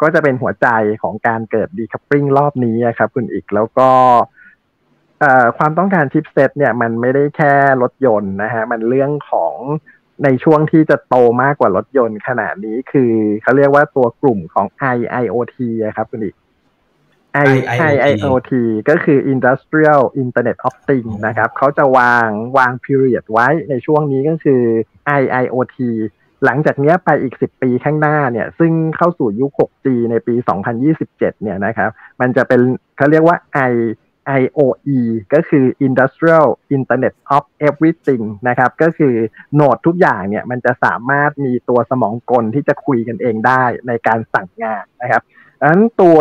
[0.02, 0.68] ก็จะเป็นหัวใจ
[1.02, 3.90] ของการเกิดดีคัพปริงรอบนี้ครับคุณอีกแล้วก็
[5.58, 9.54] ความต้องการชิปเซตเนี่ยมันไม่ได้แค่รถยนต์นะฮะ มันเรื่องของ
[10.24, 13.12] ในช่วงที่จะโตมากกว่ารถยนต์ขนาดนี้คือ
[13.42, 15.56] เขาเรียกว่าตัวกลุ่มของ IIoT
[15.96, 16.34] ครับคุณอีก
[17.36, 18.52] IIoT
[18.88, 24.62] ก็คือ Industrial Internet of Things นะครับเขาจะวางวาง period ไว้ในช่วงนี้ก็คือ
[25.20, 25.78] IIoT
[26.44, 30.34] หลังจากนี้ไปอีก 10 ปีข้างหน้าเนี่ย ซึ่งเข้าสู่ยุค 6G ในปี
[30.88, 32.60] 2027 เนี่ยนะครับ มันจะเป็น
[32.96, 33.36] เขาเรียกว่า
[33.70, 33.74] I
[34.40, 35.00] IOE
[35.34, 39.14] ก็คือ Industrial Internet of Everything นะครับ ก็คือ
[39.54, 45.22] โนดทุกอย่างเนี่ย มันจะสามารถมีตัวสมองกลที่จะคุยกันเองได้ในการสั่งงานนะครับ
[45.60, 46.18] ดังนั้นตัว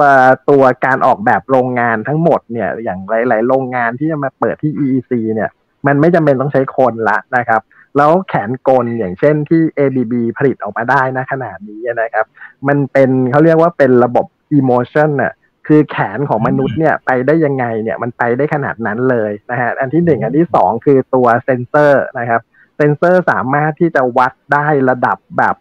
[0.50, 5.50] ตัวการออกแบบโรงงานทั้งหมดเนี่ยอย่างหลาย ๆ โรงงานที่จะมาเปิดที่ EEC เนี่ย
[5.88, 7.62] มันไม่จำเป็นต้องใช้คนละนะครับ
[7.98, 12.26] แล้วแขนกลอย่างเช่นที่ ABB ผลิตออกมาได้นะขนาดนี้นะครับ
[12.68, 14.26] มันเป็นเขาเรียกว่าเป็นระบบ
[14.58, 15.34] motion น่ะ
[15.68, 22.42] คือแขนของมนุษย์เนี่ยไปได้ยังไงเนี่ยมันไปได้ขนาดนั้นเลยนะฮะอันที่หนึ่งอันที่สองคือตัวเซนเซอร์นะครับ
[22.78, 25.56] เซนเซอร์สามารถที่จะวัดได้ระดับแบบ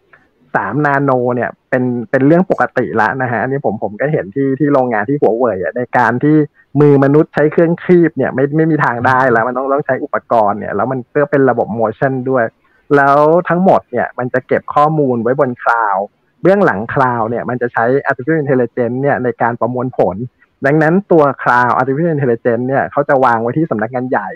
[0.55, 6.35] สามนาโนเนี่ยเป็นเป็นเรื่องปกติละนะฮะอันนี้ผมผมก็เห็นที่ที่โรงงานที่หัวเว่ยในการที่
[6.81, 12.43] มือมนุษย์ใช้เครื่องคีบเนี่ยไม่ไม่มีทางได้แล้วมันต้องต้องใช้อุปกรณ์เนี่ยแล้วมันเพื่อเป็นระบบ motion ด้วย
[12.95, 13.17] แล้ว
[13.49, 15.97] ทั้งหมดเนี่ยมันจะเก็บข้อมูลไว้บนคลาว
[16.41, 20.15] เบื้องหลังคลาวเนี่ยมันจะใช้ artificial intelligence เนี่ยในการประมวลผล
[20.65, 24.29] ดังนั้นตัว cloud artificial intelligence เนี่ยเขาจะวางไว้ที่สำนักงานใหญ่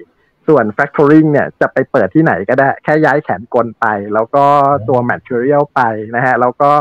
[0.51, 4.45] ส่วน factoring เนี่ยจะไปเปิดที่ไหนก็ได้ แค่ย้ายแขนกลไป แล้วก็
[4.89, 5.81] ตัว material ไป
[6.15, 6.71] นะฮะ แล้วก็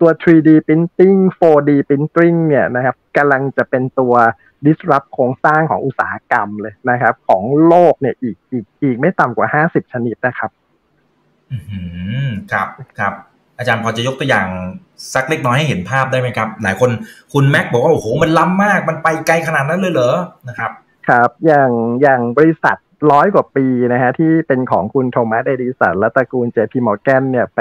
[0.00, 4.14] ตัว 3D printing 4D printing เนี่ยนะครับกำลังจะเป็นตัว
[4.64, 10.50] disrupt โครงสร้างของอุตสาหกรรมเลยนะครับ ของโลกเนี่ยอีกอีกอีกไม่ต่ำกว่า 50 ชนิดนะครับ
[11.50, 11.56] อื
[12.26, 13.14] มครับครับ
[13.58, 14.46] อาจารย์พอจะยกตัวอย่าง
[15.14, 16.90] สักเล็กน้อยให้เห็นภาพได้ไหมครับ หลายคน
[17.32, 20.14] คุณแม็กบอกว่า โอ้โห มันล้ำมาก มันไปไกลขนาดนั้นเลยเหรอ
[20.48, 20.70] นะครับ
[21.08, 21.70] ครับ อย่าง
[22.02, 22.76] อย่างบริษัท
[23.10, 27.60] ร้อยกว่าปีนะฮะ ที่เป็นของคุณโทมัสเอดิสันและตระกูลเจพีมอร์แกนเนี่ยไป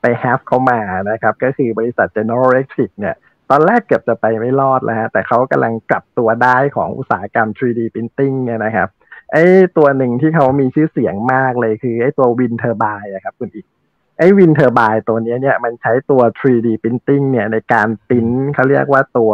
[0.00, 0.78] ไปแฮฟเข้ามา
[1.10, 3.16] นะครับ ก็คือบริษัท General Electric เนี่ย
[3.50, 8.88] ตอนแรกเกือบจะไปไม่รอดแล้วฮะ แต่เขากำลังกลับตัวได้ของอุตสาหกรรม 3D Printing เนี่ยนะครับ
[9.32, 9.44] ไอ้
[9.76, 13.66] ตัวหนึ่งที่เขามีชื่อเสียงมากเลยคือไอ้ตัว wind turbine ครับคุณอิก
[14.18, 19.32] ไอ้ wind turbine ตัวนี้เนี่ยมันใช้ตัว 3D printing เนี่ยในการปิ้นเขาเรียกว่าตัว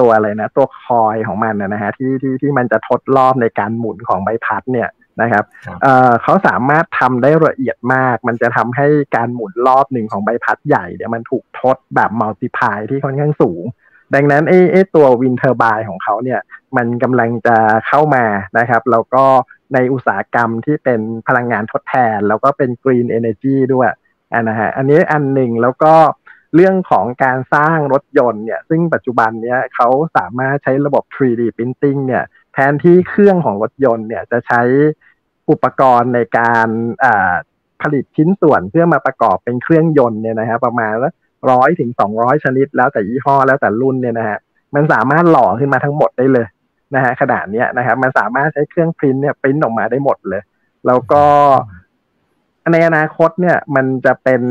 [0.00, 4.88] ตัวตัวอะไรนะ ตัวคอยของมันนะฮะที่ที่ที่มันจะทดรอบในการหมุนของใบพัดเนี่ย
[5.22, 5.44] นะครับ
[5.82, 8.86] เอ่อเขาสามารถทำได้ละเอียดมาก มันจะทำให้
[9.16, 13.62] การหมุนรอบหนึ่งของใบพัดใหญ่เนี่ยมันถูกทดแบบ multiply ที่ค่อนข้างสูง
[14.14, 16.40] ดังนั้นไอ้ไอ้ตัววินเทอร์บายของเขาเนี่ย
[16.76, 18.24] มันกำลังจะเข้ามา
[18.58, 19.24] นะครับแล้วก็
[19.74, 23.88] ในอุตสาหกรรมที่เป็นพลังงานทดแทน แล้วก็เป็น Green Energy ด้วย
[24.42, 25.94] นะฮะอันนี้อันหนึ่งแล้วก็
[26.54, 34.62] เรื่องของการสร้างรถยนต์เนี่ยซึ่งปัจจุบันเนี้ยเขาสามารถใช้ระบบ 3D Printing เนี่ยแทนที่เครื่องของรถยนต์เนี่ยจะใช้
[35.50, 36.68] อุปกรณ์ในการ
[37.82, 40.92] ผลิตชิ้นส่วนเพื่อมาประกอบเป็นเครื่องยนต์เนี่ยนะฮะประมาณ
[41.50, 44.38] ร้อยถึงสองร้อยชนิด แล้วแต่ยี่ห้อแล้วแต่รุ่นเนี่ยนะฮะ
[44.74, 46.46] มันสามารถหล่อขึ้นมาทั้งหมดได้เลย
[46.94, 50.42] นะฮะขนาดเนี้ยนะครับมันสามารถใช้เครื่องพิมพ์เนี่ยพิมพ์ออกมาได้หมดเลย
[50.86, 51.24] แล้วก็
[52.72, 54.42] ในอนาคตเนี่ยมันจะเป็น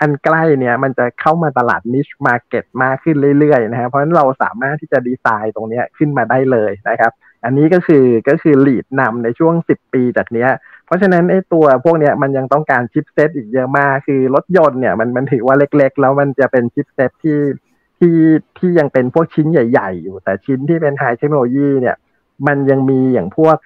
[0.00, 7.12] อันใกล้เนี่ย มันจะเข้ามาตลาด niche market มากขึ้นเรื่อยๆนะฮะเพราะฉะนั้นเราสามารถที่จะดีไซน์ตรงนี้ขึ้นมาได้เลยนะครับ
[7.44, 10.50] อันนี้ก็คือก็คือ lead นำในช่วง 10 ปีจากเนี้ย
[10.86, 17.40] เพราะฉะนั้นไอ้ตัวพวกเนี้ยมันยังต้องการ chipset อีกเยอะมาก คือรถยนต์เนี่ยมันมันถือว่าเล็กๆ แล้วมันจะเป็น chipset ที่
[17.98, 18.16] ที่
[18.58, 21.96] ที่ยังเป็นพวกชิ้นใหญ่ ๆ อยู่แต่ชิ้นที่เป็น high technology เนี่ย
[22.46, 23.56] มันยังมีอย่างพวก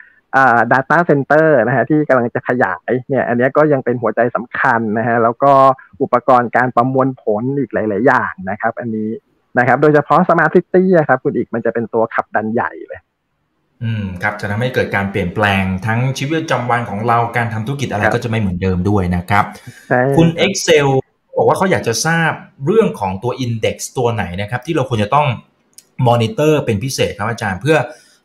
[0.72, 5.52] data center นะฮะที่กำลังจะขยายเนี่ยอันนี้ก็ยังเป็นหัวใจสำคัญนะฮะแล้วก็
[6.02, 9.10] อุปกรณ์การประมวลผลอีกหลาย ๆ อย่างนะครับ อันนี้
[9.58, 13.00] นะครับ โดยเฉพาะ smart city ครับคุณอิกมันจะเป็นตัวขับดันใหญ่เลย
[13.82, 19.44] อืมครับจะทำให้เกิดการเปลี่ยนแปลงทั้งชีวิตประจำวันของเราการทำธุรกิจอะไรก็จะไม่เหมือนเดิมด้วยนะครับ
[20.16, 20.86] คุณ Excel
[21.36, 22.32] บอกว่าเขาอยากจะทราบ
[22.66, 25.26] เรื่องของตัว Index ตัวไหนนะครับ ที่เราควรจะต้อง
[26.08, 27.76] มอนิเตอร์เป็นพิเศษครับอาจารย์เพื่อ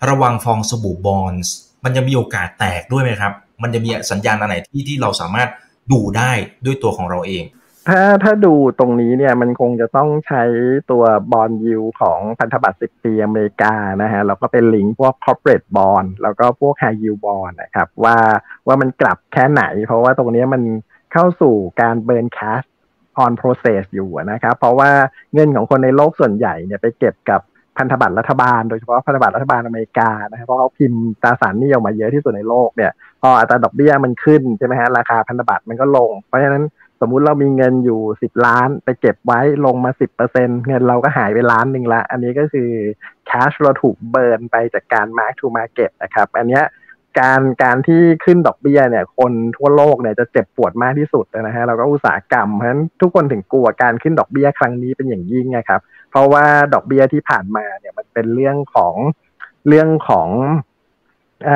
[0.10, 5.50] ระวังฟองสบู่บอลส์ มันจะมีโอกาสแตกด้วยไหมครับ มันจะมีสัญญาณอะไรที่ที่เราสามารถ
[5.92, 6.32] ดูได้
[6.66, 7.46] ด้วยตัวของเราเอง
[7.90, 10.44] ถ้าถ้าดูตรงนี้เนี่ยมันคงจะต้องใช้
[10.92, 18.18] ตัวบอลยูของพันธบัตร 10 ปีอเมริกานะฮะแล้วก็เป็นลิงก์พวก corporate bond แล้วก็พวก high yield bond นะครับว่า
[18.68, 20.62] ว่ามันกลับแค่ไหน เพราะว่าตรงนี้มัน
[21.14, 22.68] เข้าสู่การ burn cash
[23.24, 24.92] on process อยู่นะครับ เพราะว่า
[25.34, 27.42] เงินของคนในโลกส่วนใหญ่เนี่ยไปเก็บกับ
[27.80, 36.64] พันธบัตรรัฐบาลโดยเฉพาะพันธบัตรรัฐบาลอเมริกานะครับเพราะเขาพิมพ์ตราสารหนี้ออกมาเยอะที่สุดในโลกเนี่ยพออัตราดอกเบี้ยมันขึ้นใช่ไหมฮะราคาพันธบัตรมันก็ลง เพราะฉะนั้น
[37.02, 42.70] สมมุติเรามีเงินอยู่สิบล้าน ไปเก็บไว้ลงมาสิบเปอร์เซ็นเงินเราก็หายไปล้านหนึ่งละ อันนี้ก็คือ
[43.28, 46.62] cash เราถูก burn ไปจากการ mark to market นะครับ อันนี้
[47.20, 58.96] การการที่ขึ้นดอกเบี้ยเนี่ย คนทั่วโลกเนี่ยจะเจ็บปวดมากที่สุดนะฮะเราก็อุตสาหกรรมเพราะฉะนั้นทุกคนถึงกลัวการขึ้นดอกเบี้ยครั้งนี้เป็นอย่างยิ่งนะครับ เพราะว่าดอกเบี้ยที่ผ่านมาเนี่ยมันเป็นเรื่องของ
[59.68, 60.30] เรื่องของ
[61.48, 61.50] อ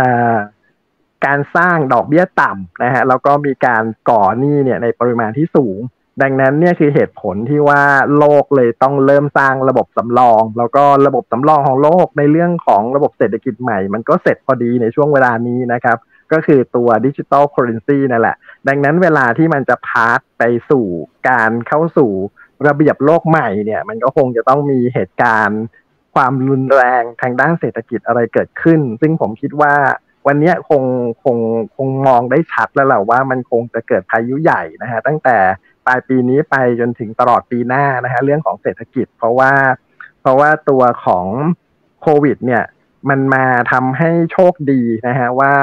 [1.25, 5.79] การสร้างดอกเบี้ยต่ำนะฮะแล้วก็มีการก่อหนี้เนี่ยในปริมาณที่สูง
[6.21, 7.81] ดังนั้นเนี่ยคือเหตุผลที่ว่า
[8.17, 15.97] โลกเลยต้องเริ่มสร้างระบบสำรอง แล้วก็ระบบสำรองของโลกในเรื่องของระบบเศรษฐกิจใหม่ มันก็เสร็จพอดีในช่วงเวลานี้นะครับ
[16.31, 18.35] ก็คือตัว digital currency นั่นแหละ
[18.67, 20.85] ดังนั้นเวลาที่มันจะพาร์ไปสู่
[21.29, 22.11] การเข้าสู่
[22.67, 25.61] ระเบียบโลกใหม่เนี่ย มันก็คงจะต้องมีเหตุการณ์
[26.15, 29.73] ความรุนแรงทางด้านเศรษฐกิจอะไรเกิดขึ้น ซึ่งผมคิดว่า
[30.27, 30.83] วันนี้คง
[31.23, 31.37] คง
[31.75, 35.37] คงมองได้ชัดแล้วแหละว่ามันคงจะเกิดพายุใหญ่นะฮะตั้งแต่
[35.85, 39.51] ปลายปีนี้ไปจนถึงตลอดปีหน้านะฮะเรื่องของเศรษฐกิจ เพราะว่า
[40.21, 41.25] เพราะว่าตัวของ
[42.01, 42.63] โควิด เนี่ย
[43.09, 45.53] มันมาทำให้โชคดีนะฮะว่า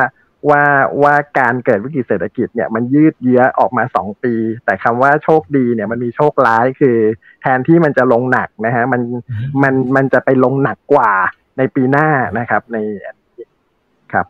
[0.49, 0.65] ว่า
[1.03, 6.97] ว่าการเกิดวิกฤตเศรษฐกิจเนี่ยมันยืดเยื้อออกมาสองปี แต่คำว่าโชคดีเนี่ยมันมีโชคร้ายคือ
[7.43, 9.03] แทนที่มันจะลงหนักนะฮะมัน
[9.63, 11.13] มันมันจะไปลงหนักกว่า
[11.59, 12.79] ในปีหน้านะครับ ใน
[14.13, 14.27] ครับ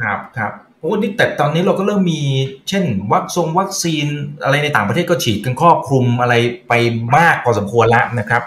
[0.00, 0.02] ค
[0.42, 2.22] รับโอ้นี่แต่ตอนนี้เราก็เริ่มมี
[2.68, 4.06] เช่น วัคซงวัคซีน
[4.42, 6.34] อะไรในต่างประเทศก็ฉีดกันครอบคลุมอะไร
[6.68, 6.72] ไป
[7.16, 8.42] มากพอสมควรแล้วนะครับ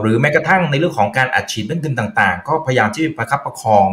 [0.00, 3.88] หรือแม้กระทั่งในเรื่องของการอัดฉีดเรื่องต่าง ๆ ก็พยายามที่ประคับประคอง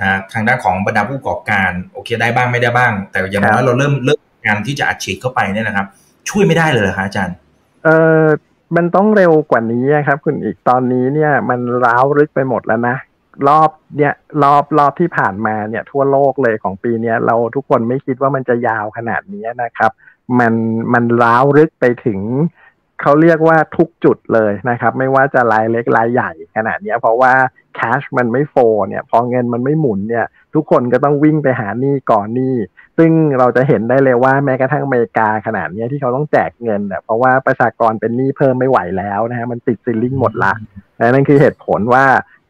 [0.00, 5.86] นะทางด้านของบรรดาผู้ประกอบการโอเคได้บ้างไม่ได้บ้าง แต่อย่างน้อยเราเริ่มเริ่มการที่จะอัดฉีดเข้าไปเนี่ยนะครับ
[6.28, 7.36] ช่วยไม่ได้เลยเหรอคะอาจารย์
[7.84, 7.88] เอ
[8.22, 8.24] อ
[8.76, 12.96] มันต้องเร็วกว่านี้ครับ คุณอีกตอนนี้เนี่ยมันร้าวลึกไปหมดแล้วนะ
[13.48, 19.92] รอบเนี่ยรอบรอบที่ผ่านมาเนี่ย ทั่วโลกเลยของปีนี้เราทุกคนไม่คิดว่ามันจะยาวขนาดนี้นะครับ
[20.40, 20.54] มัน
[20.94, 22.20] มันร้าวลึกไปถึง
[23.04, 27.32] เขาเรียกว่าทุกจุดเลยนะครับ ไม่ว่าจะรายเล็กรายใหญ่ขนาดนี้เพราะว่า
[27.76, 28.56] แคชมันไม่โฟ
[28.88, 32.54] เนี่ยพอเงินมันไม่หมุนเนี่ยทุกคนก็ต้องวิ่งไปหาหนี้ก่อนหนี้
[32.98, 40.52] ซึ่งเราจะเห็นได้เลยว่าแม้กระทั่งอเมริกาขนาดนี้ที่เขาต้องแจกเงินเนี่ยเพราะว่าประชากรเป็นหนี้เพิ่มไม่ไหวแล้วนะฮะมันติดซิลลิงหมดละ
[41.00, 42.04] นั่นคือเหตุผลว่า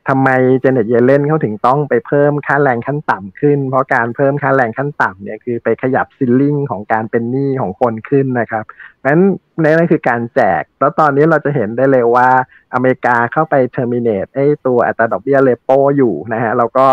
[0.08, 0.28] ทำไม
[0.60, 8.64] เจเน็ตเยเลนเขาถึงต้องไปเพิ่มค่าแรงขั้นต่ำขึ้น เพราะการเพิ่มค่าแรงขั้นต่ำเนี่ยคือไปขยับซิลลิงของการเป็นหนี้ของคนขึ้นนะครับ
[9.06, 9.22] นั้น
[9.62, 12.28] นั่นคือการแจก แล้วตอนนี้เราจะเห็นได้เลยว่า
[12.74, 16.86] อเมริกาเข้าไป terminate ไอ้ตัวอัตราดอกเบี้ย repo อยู่นะฮะแล้วก็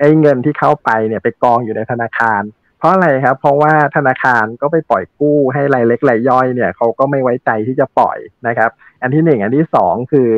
[0.00, 2.42] ไอ้เงินที่เข้าไปเนี่ยไปกองอยู่ในธนาคาร
[2.84, 8.70] เพราะอะไรครับ เพราะว่าธนาคารก็ไปปล่อยกู้ให้รายเล็กรายย่อยเนี่ยเขาก็ไม่ไว้ใจที่จะปล่อยนะครับ
[9.02, 10.28] อันที่หนึ่งอันที่สองคือ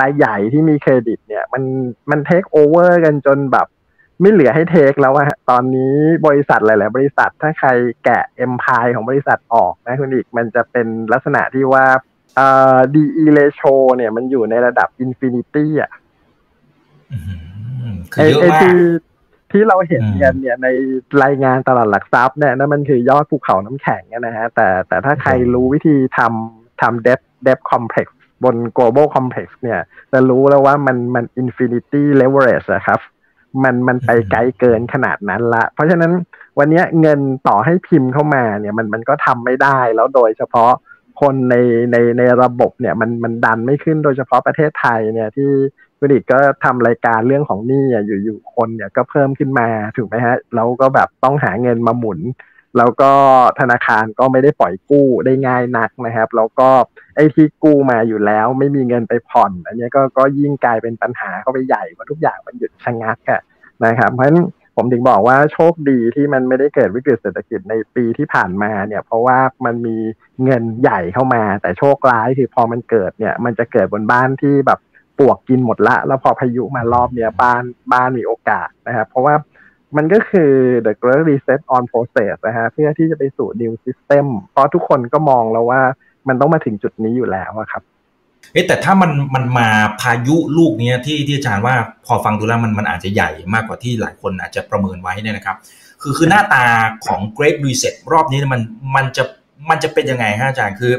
[0.00, 1.62] รายใหญ่ที่มีเครดิตเนี่ยมัน
[2.10, 3.66] มัน take over กันจนแบบ
[4.20, 5.94] ไม่เหลือให้ take แล้วอะตอนนี้
[6.26, 7.68] บริษัทหลาย ๆ บริษัทถ้าใคร
[8.04, 11.84] แกะ empire ของบริษัทออกนะคุณอิกมันจะเป็นลักษณะที่ว่า
[12.36, 15.90] เอ่อ DE ratio เนี่ยมันอยู่ในระดับ infinity อะ
[18.18, 18.72] ไอ้ไอ้ที่
[19.54, 20.68] ที่เราเห็นกันเนี่ยใน
[21.24, 29.80] รายงานตลาดหลักทรัพย์เนี่ยนั่นมันคือยอดภูเขาน้ำแข็งนะฮะแต่แต่ถ้าใครรู้วิธีทำทำ debt debt complex บน global complex เนี่ย
[30.12, 33.00] จะรู้แล้วว่ามันมัน infinity leverage อะครับ
[33.64, 36.12] มันมันไปไกลเกินขนาดนั้นละ เพราะฉะนั้น
[36.58, 40.72] วันนี้เงินต่อให้พิมพ์เข้ามาเนี่ยมันมันก็ทำไม่ได้ แล้วโดยเฉพาะ
[41.20, 41.56] คนใน
[41.92, 45.50] ในในระบบเนี่ยมันมันดันไม่ขึ้นโดยเฉพาะประเทศไทยเนี่ยที่
[46.04, 52.20] คุณดิก็ทำรายการเรื่องของหนี้อยู่อยู่คนเนี่ยก็เพิ่มขึ้นมาถูกไหมฮะแล้วก็แบบต้องหาเงินมาหมุน
[52.78, 53.12] แล้วก็
[53.60, 56.70] ธนาคารก็ไม่ได้ปล่อยกู้ได้ง่ายนักนะครับ แล้วก็
[57.16, 63.40] ไอ้ที่กู้มาอยู่แล้วไม่มีเงินไปผ่อน อันนี้ก็ก็ยิ่งกลายเป็นปัญหาเข้าไปใหญ่ว่าทุกอย่างมันหยุดชะงักอะ
[63.84, 64.38] นะครับ เพราะฉะนั้น
[64.76, 69.96] ผมถึงบอกว่าโชคดีที่มันไม่ได้เกิดวิกฤตเศรษฐกิจในปีที่ผ่านมาเนี่ย เพราะว่ามันมี
[70.44, 74.80] เงินใหญ่เข้ามา แต่โชคร้ายคือพอมันเกิดเนี่ย มันจะเกิดบนบ้านที่แบบ
[75.18, 79.34] ปวกกินหมดละ แล้วพอพายุมารอบเนี้ยบ้านบ้านมีโอกาสนะครับเพราะว่า
[79.96, 80.52] มันก็คือ
[80.86, 85.80] the great reset on process นะฮะเพื่อที่จะไปสู่ new system เพราะทุกคนก็มองแล้วว่า
[86.28, 87.82] มันต้องมาถึงจุดนี้อยู่แล้วครับ
[88.52, 89.68] เอ๊ะแต่ถ้ามันมันมา
[90.00, 91.74] พายุลูกนี้ที่ที่อาจารย์ว่า
[92.06, 95.56] พอฟังดูแล้วมันมันอาจจะใหญ่มากกว่าที่หลายคนอาจจะประเมินไว้เนี่ยนะครับ
[96.02, 96.64] คือคือหน้าตา
[97.06, 98.60] ของ Great Reset รอบนี้มัน
[98.96, 99.24] มันจะ
[99.70, 100.92] มันจะเป็นยังไงฮะอาจารย์คือ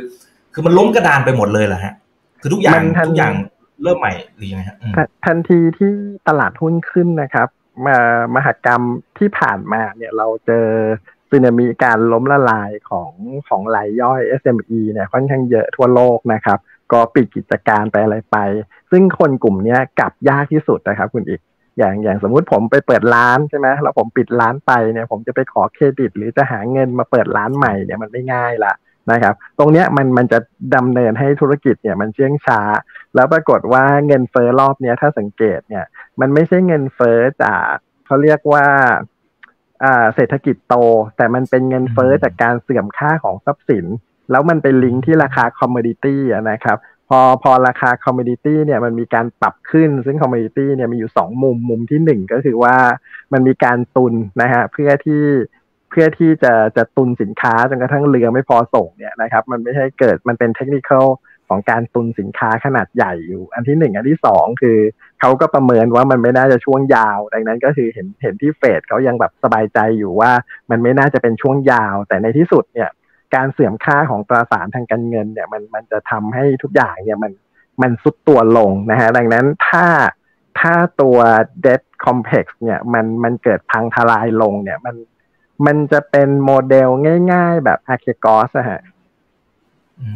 [0.54, 1.94] คือมันล้มกระดานไปหมดเลยเหรอฮะ
[2.42, 3.34] คือทุกอย่างทุกอย่าง
[3.82, 4.78] เริ่มใหม่หรือยังไงฮะ
[5.26, 5.92] ทันทีที่
[6.28, 7.48] ตลาดหุ้นขึ้นนะครับ
[7.86, 7.98] มา
[8.36, 8.82] มหกรรม
[9.18, 10.68] ที่ผ่านมาเนี่ยเราเจอ
[11.30, 13.12] ซึนามิการล้มละลายของ
[13.50, 16.60] ของรายย่อย SME เนี่ยค่อนข้างเยอะทั่วโลกนะครับ
[16.92, 18.38] ก็ปิดกิจการไปอะไรไป
[18.92, 21.42] ซึ่งคนกลุ่มนี้กลับยากที่สุดนะครับ คุณอีก
[21.78, 28.74] อย่างอย่างสมมุติผมไปเปิดร้านใช่ไหมแล้วผมปิดร้านไปเนี่ยผมจะไปขอเครดิต หรือจะหาเงินมาเปิดร้านใหม่เนี่ยมันไม่ง่ายละ
[29.12, 30.40] นะครับ ตรงเนี้ยมันมันจะ
[30.76, 32.60] ดำเนินให้ธุรกิจเนี่ยมันเชื่องช้า
[33.16, 35.86] แล้วปรากฏว่าเงินเฟ้อรอบเนี้ยถ้าสังเกตเนี่ย
[36.20, 37.72] มันไม่ใช่เงินเฟ้อจาก
[38.06, 38.66] เขาเรียกว่า
[40.16, 40.76] เศรษฐกิจโต
[41.18, 43.86] แต่มันเป็นเงินเฟ้อจากการเสื่อมค่าของทรัพย์สิน
[44.32, 46.78] แล้วมันไปลิงก์ที่ราคา commodity นะครับ
[47.10, 52.76] พอพอราคา commodity เนี่ยมันมีการปรับขึ้น ซึ่ง commodity เนี่ยมีอยู่สองมุมมุมที่หนึ่งก็คือว่า
[53.34, 55.24] มันมีการตุนนะฮะเพื่อที่
[55.90, 60.92] เพื่อที่จะจะตุนสินค้าจนกระทั่งเรือไม่พอส่งเนี่ยนะครับ มันไม่ใช่เกิดมันเป็นเทคนิค
[61.50, 64.78] ของการตุนสินค้าขนาดใหญ่อยู่ อันที่หนึ่งอันที่สองคือ
[65.20, 70.32] เขาก็ประเมินว่ามันไม่น่าจะช่วงยาว ดังนั้นก็คือเห็นเห็นที่เฟดเขายังแบบสบายใจอยู่ว่า
[70.70, 72.90] มันไม่น่าจะเป็นช่วงยาว แต่ในที่สุดเนี่ย
[73.36, 77.32] การเสื่อมค่าของตราสารทางการเงินเนี่ยมันมันจะทำให้ทุกอย่างเนี่ยมัน
[77.82, 79.86] มันซุดตัวลงนะฮะดังนั้นถ้า
[80.60, 81.18] ถ้าตัว
[81.66, 84.96] debt complex เนี่ยมันมันเกิดพังทลายลงเนี่ยมัน
[85.66, 86.90] มันจะเป็นโมเดล
[87.34, 88.82] ง่าย ๆ แบบอาเคกอสอะฮะ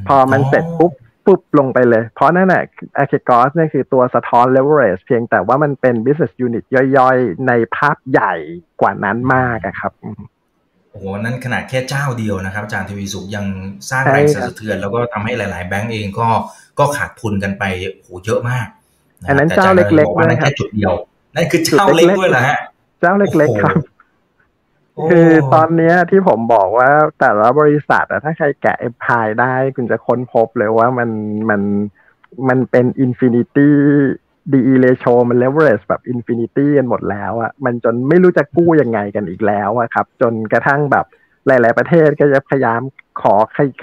[0.08, 0.92] พอมันเสร็จปุ๊บ
[1.30, 2.64] ปุ๊บลงไปเลย เพราะนั่นแหละ
[2.98, 6.66] อ c เคกอสนี่คือตัวสะท้อน leverage เพียงแต่ว่ามันเป็น business unit
[6.98, 8.34] ย่อยๆ ในภาพใหญ่
[8.82, 9.92] กว่านั้นมากครับ
[10.92, 13.46] โอ้โหนั่นขนาดแค่เจ้าเดียวนะครับอาจารย์ทวีสุขยัง
[13.90, 16.28] สร้างแรงสะเทือน แล้วก็ทำให้หลาย ๆ แบงก์เองก็
[16.80, 17.64] ก็ขาดทุนกันไป
[18.02, 18.68] โหเยอะมาก
[19.28, 20.94] อันนั้นเจ้าเล็กๆนั่นแค่จุดเดียว
[21.36, 22.58] นั่นคือเจ้าเล็กด้วยเหรอฮะ
[23.02, 23.76] เจ้าเล็กๆครับ
[25.08, 31.10] คือตอนนี้ที่ผมบอกว่าแต่ละบริษัทอะถ้าใครแกะไอ้พายได้คุณจะค้นพบเลยว่ามัน
[31.50, 31.62] มัน
[32.50, 41.06] มันเป็น infinity duration มัน leverage แบบ infinity กันหมดแล้วอะมันจนไม่รู้จะกู้ยังไงกันอีกแล้วอะครับ จนกระทั่งแบบ
[41.48, 42.82] หลาย ๆ ประเทศก็จะพยายาม
[43.22, 43.36] ขอ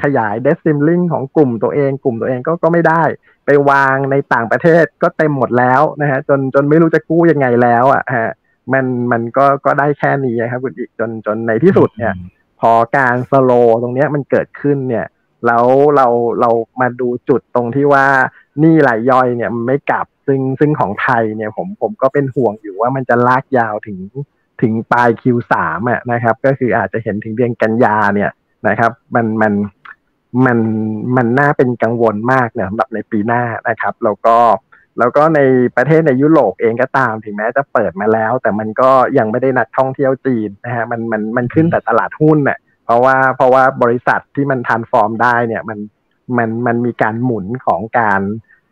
[0.03, 3.03] ขยาย debt ceiling ของกลุ่มตัวเอง กลุ่มตัวเองก็ก็ไม่ได้
[3.47, 8.31] ไปวางในต่างประเทศก็เต็มหมดแล้วนะฮะจนจนไม่รู้จะกู้ยังไงแล้วอะฮะ
[8.73, 12.15] มันมันก็ก็ได้แค่นี้ครับคุณอีกจนจนในที่สุดเนี่ย
[12.61, 13.53] พอการ slow
[13.83, 15.07] ตรงเนี้ยมันเกิดขึ้นเนี่ย
[15.47, 16.07] แล้วเรา
[16.41, 16.51] เรา
[16.81, 18.07] มาดูจุดตรงที่ว่า
[18.63, 23.99] นี่ไหลย่อยเนี่ยมันไม่กลับซึ่งซึ่งของไทยเนี่ยผมผมก็เป็นห่วงอยู่ว่ามันจะลากยาวถึง
[24.63, 25.55] ถึงปลาย Q3
[25.91, 28.31] อะนะครับ ก็คืออาจจะเห็นถึงเดือนกันยาเนี่ย
[28.69, 29.53] นะครับ มันมัน
[30.47, 30.59] มัน
[31.17, 34.37] มันน่าเป็นกังวลมากเนี่ยสำหรับในปีหน้านะครับ แล้วก็
[34.99, 35.41] แล้วก็ใน
[35.77, 45.79] ประเทศในยุโรปเองก็ตามถึงแม้จะเปิดมาแล้ว แต่มันก็ยังไม่ได้นักท่องเที่ยวจีนนะฮะมันมันมันขึ้นแต่ตลาดหุ้นเนี่ยเพราะว่าเพราะว่าบริษัทที่มันทันฟอร์มได้เนี่ยมัน
[46.39, 48.21] มันมันมีการหมุนของการ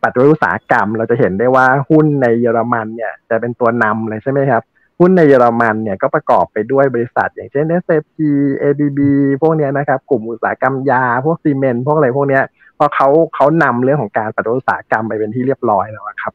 [0.03, 4.63] ปฏิวัติอุตสาหกรรม เราจะเห็นได้ว่าหุ้นในเยอรมันเนี่ยจะเป็นตัวนำเลยใช่ไหมครับ
[4.99, 8.17] หุ้นในเยอรมันเนี่ยก็ประกอบไปด้วยบริษัท อย่างเช่น SAP
[8.61, 8.99] ABB
[9.41, 12.43] พวกนี้นะครับ กลุ่มอุตสาหกรรมยา พวกซีเมนต์พวกอะไรพวกเนี้ย
[12.75, 16.33] เพราะเขาเขานำเรื่องของการปฏิวัติอุตสาหกรรมไปเป็นที่เรียบร้อยแล้วครับ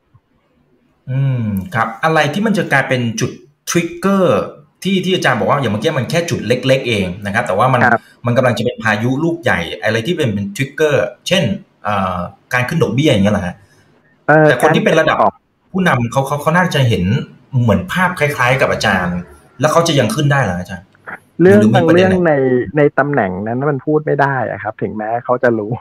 [1.11, 3.31] อืมครับ อะไรที่มันจะกลายเป็นจุด
[3.69, 4.41] ทริกเกอร์
[4.83, 7.81] ที่ที่อาจารย์บอกว่าอย่างเมื่อกี้มันแค่จุดเล็ก ๆ เองนะครับ แต่ว่ามัน
[8.27, 11.43] มันกำลังจะเป็นพายุลูกใหญ่ อะไรที่เป็นเป็นทริกเกอร์เช่น
[12.53, 13.55] การขึ้นดอกเบี้ยอย่างเงี้ยเหรอฮะ
[14.45, 15.17] แต่คนที่เป็นระดับ
[15.73, 17.05] ผู้นำเขาเขาเขาน่าจะเห็น
[17.63, 19.19] เหมือนภาพคล้าย ๆ กับอาจารย์
[19.61, 20.87] แล้วเขาจะยังขึ้นได้เหรออาจารย์
[21.41, 22.35] เรื่องบางเรื่องใน
[22.77, 25.73] ในตำแหน่งนั้นมันพูดไม่ได้อะครับ ถึงแม้เขาจะรู้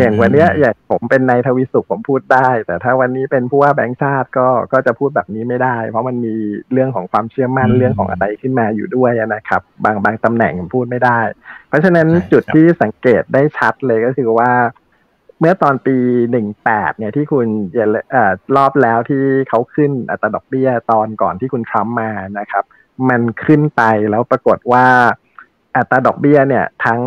[0.00, 6.34] อย่างวันนี้อย่างผมเป็นนายทวิสุขผมพูดได้ แต่ถ้าวันนี้เป็นผู้ว่าแบงค์ชาติก็ก็จะพูดแบบนี้ไม่ได้ เพราะมันมี
[6.72, 11.20] เรื่องของความเชื่อมั่นเรื่องของอะไรขึ้นมาอยู่ด้วยนะครับ บางบางตำแหน่งพูดไม่ได้
[11.68, 14.50] เพราะฉะนั้นจุดที่สังเกตได้ชัดเลยก็คือว่า
[15.40, 15.96] เมื่อตอนปี
[16.30, 17.46] หนึ่งแปดเนี่ยที่คุณ
[18.10, 22.64] เอ่อรอบแล้วที่เขาขึ้นอัตราดอกเบี้ยตอนก่อนที่คุณทรัมป์มานะครับ
[23.08, 24.86] มันขึ้นไปแล้วปรากฏว่า
[25.76, 27.00] อัตราดอกเบี้ยเนี่ยทั้ง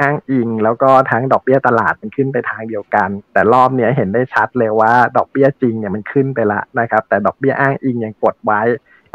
[0.00, 8.62] อ้างอิง แล้วก็ทั้งดอกเบี้ยตลาดมันขึ้นไปทางเดียวกัน แต่รอบนี้เห็นได้ชัดเลยว่าดอกเบี้ยจริงเนี่ยมันขึ้นไปละนะครับ แต่ดอกเบี้ยอ้างอิงยังกดไว้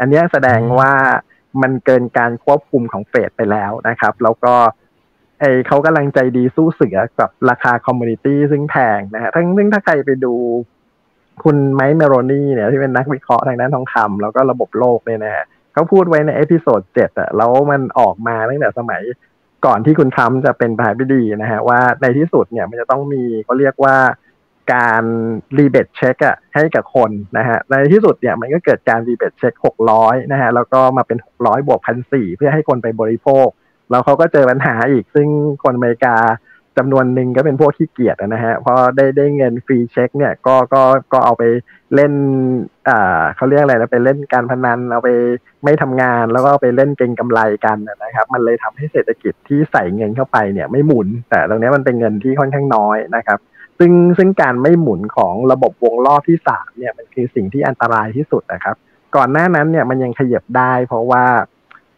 [0.00, 0.92] อันนี้แสดงว่า
[1.62, 4.54] มันเกินการควบคุมของเฟดไปแล้วนะครับ แล้วก็
[5.40, 10.34] ไอเขากำลังใจดีสู้เสือกับราคา commodity ซึ่งแพงนะฮะทั้งซึ่งถ้าใครไปดู
[11.44, 19.02] คุณ Mike Maloney เนี่ยที่เป็นนักวิเคราะห์ทางด้านทองคำแล้วก็ระบบโลกเนี่ยนะฮะ เขาพูดไว้ใน episode เจ็ดอะแล้วมันออกมาตั้งแต่สมัย
[19.66, 23.96] ก่อนที่คุณทรัมป์จะเป็นประธานาธิบดีนะฮะว่าในที่สุดเนี่ยมันจะต้องมีเขาเรียกว่า
[24.74, 25.04] การ
[25.58, 33.48] rebate check อะให้กับคนนะฮะในที่สุดเนี่ยมันก็เกิดการ rebate check หกร้อยนะฮะแล้วก็มาเป็นหกร้อยบวกพันสี่เพื่อให้คนไปบริโภค
[33.90, 35.28] แล้วเขาก็เจอปัญหาอีกซึ่ง
[35.62, 36.16] คนอเมริกา
[36.78, 41.42] จำนวนหนึ่งก็เป็นพวกขี้เกียจนะฮะพอได้ได้เงิน free check เนี่ยก็ก็ก็เอาไป
[41.94, 42.12] เล่น
[42.88, 45.08] อ่าเขาเรียกอะไรนะไปเล่นการพนันเอาไป
[45.64, 53.38] ไม่ทำงานแล้วก็ไปเล่นเก็งกำไรกันนะครับ มันเลยทำให้เศรษฐกิจที่ใส่เงินเข้าไปเนี่ยไม่หมุน แต่ตรงนี้มันเป็นเงินที่ค่อนข้างน้อยนะครับ
[53.78, 58.76] ซึ่งซึ่งการไม่หมุนของระบบวงรอบที่สามเนี่ยมันคือสิ่งที่อันตรายที่สุดนะครับ
[59.16, 61.24] ก่อนหน้านั้นเนี่ยมันยังขยับได้ เพราะว่า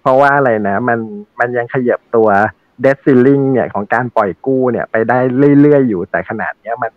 [0.02, 0.98] เพราะว่าอะไรนะ มัน
[1.40, 2.28] มันยังขยับตัว
[2.80, 5.18] เดซซิลลิงเนี่ยของการปล่อยกู้เนี่ยไปได้
[5.60, 6.92] เรื่อยๆอยู่แต่ขนาดเนี้ยมัน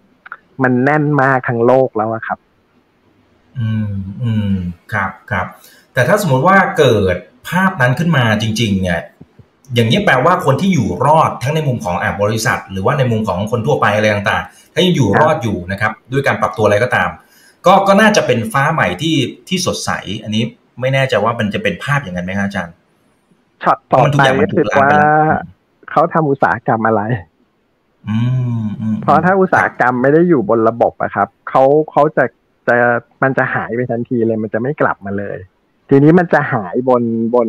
[0.63, 2.39] มันแน่นมากทั้งโลกแล้วครับ
[3.59, 4.53] อืมอืม
[4.93, 5.45] ครับครับ
[5.93, 7.15] แต่ถ้าสมมติว่าเกิด
[7.49, 8.99] ภาพนั้นขึ้นมาจริง ๆ เนี่ย
[9.75, 17.09] อย่างนี้แปลว่าคนที่อยู่รอดทั้งในมุมของอ่าบริษัท หรือว่าในมุมของคนทั่วไปอะไรต่างๆ ถ้ายังอยู่รอดอยู่นะครับ ด้วยการปรับตัวอะไรก็ตาม
[17.65, 19.15] ก็ก็น่าจะเป็นฟ้าใหม่ที่
[19.47, 19.89] ที่สดใส
[20.23, 20.43] อันนี้
[20.79, 22.75] ไม่แน่ใจว่ามันจะเป็นภาพอย่างนั้นไหมครับอาจารย์
[23.63, 24.89] ช็อตต่อไปก็คือว่า
[25.97, 27.01] เขาทำอุตสาหกรรมอะไร
[29.01, 32.25] เพราะถ้าอุตสาหกรรมไม่ได้อยู่บนระบบอะครับเขาเขาจะ
[32.67, 32.75] จะ
[33.23, 35.37] มันจะหายไปทันทีเลยมันจะไม่กลับมาเลย
[35.89, 37.03] ทีนี้มันจะหายบน
[37.35, 37.47] บน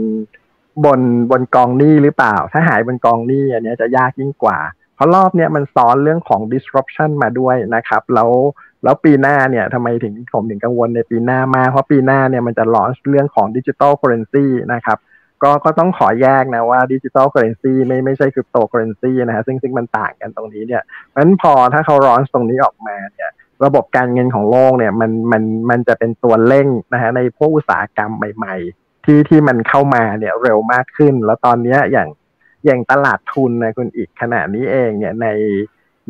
[0.84, 4.58] บนบนกองหนี้หรือเปล่า ถ้าหายบนกองหนี้อันนี้จะยากยิ่งกว่า
[4.94, 8.30] เพราะรอบเนี้ยมันซ้อนเรื่องของ disruption มาด้วยนะครับ แล้ว
[8.84, 14.98] แล้วปีหน้าเนี่ยทำไมถึงผมถึงกังวลในปีหน้ามากเพราะปีหน้าเนี่ยมันจะลอนเรื่องของดิจิ t a ลเคอเรนซีนะครับ
[15.42, 23.30] ก็ก็ต้องขอแยกนะว่า digital currency ไม่ไม่ใช่คริปโตเคอเรนซีนะฮะซึ่งซึ่งมันต่างกันตรงนี้เนี่ยเพราะฉะนั้นพอถ้าเขา launch ตรงนี้ออกมาเนี่ย
[23.64, 32.08] ระบบการเงินของโลกเนี่ยมันมันมันจะเป็นตัวเร่งนะฮะในพวกอุตสาหกรรมใหม่ ๆ ที่ที่มันเข้ามาเนี่ยเร็วมากขึ้น แล้วตอนนี้อย่าง
[32.66, 35.26] อย่างตลาดทุนนะคุณอีกขณะนี้เองเนี่ยใน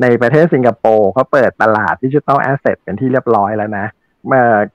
[0.03, 3.87] ในประเทศสิงคโปร์เขาเปิดตลาด digital asset เป็นที่เรียบร้อยแล้วนะ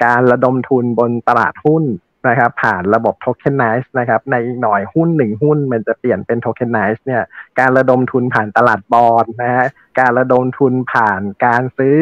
[0.06, 1.84] การระดมทุนบนตลาดหุ้น
[2.28, 7.24] นะครับผ่านระบบ tokenize นะครับในอีกหน่อยหุ้นหนึ่งหุ้นมันจะเปลี่ยนเป็น tokenize เนี่ย
[7.60, 9.68] การระดมทุนผ่านตลาดบอลนะฮะ
[10.00, 12.00] การระดมทุนผ่านการซื้อ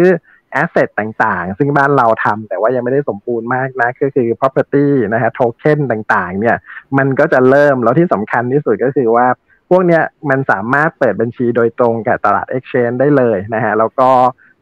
[0.52, 6.58] asset ต่างๆ ซึ่งบ้านเราทำแต่ว่ายังไม่ได้สมบูรณ์มากนะก็คือ property นะฮะโทเค็นต่างๆ เนี่ย
[6.98, 9.28] มันก็จะเริ่มแล้วที่สำคัญที่สุดก็คือว่า
[9.70, 14.10] พวกเนี้ยมันสามารถเปิดบัญชีโดยตรงกับตลาด Exchange ได้เลยนะฮะแล้วก็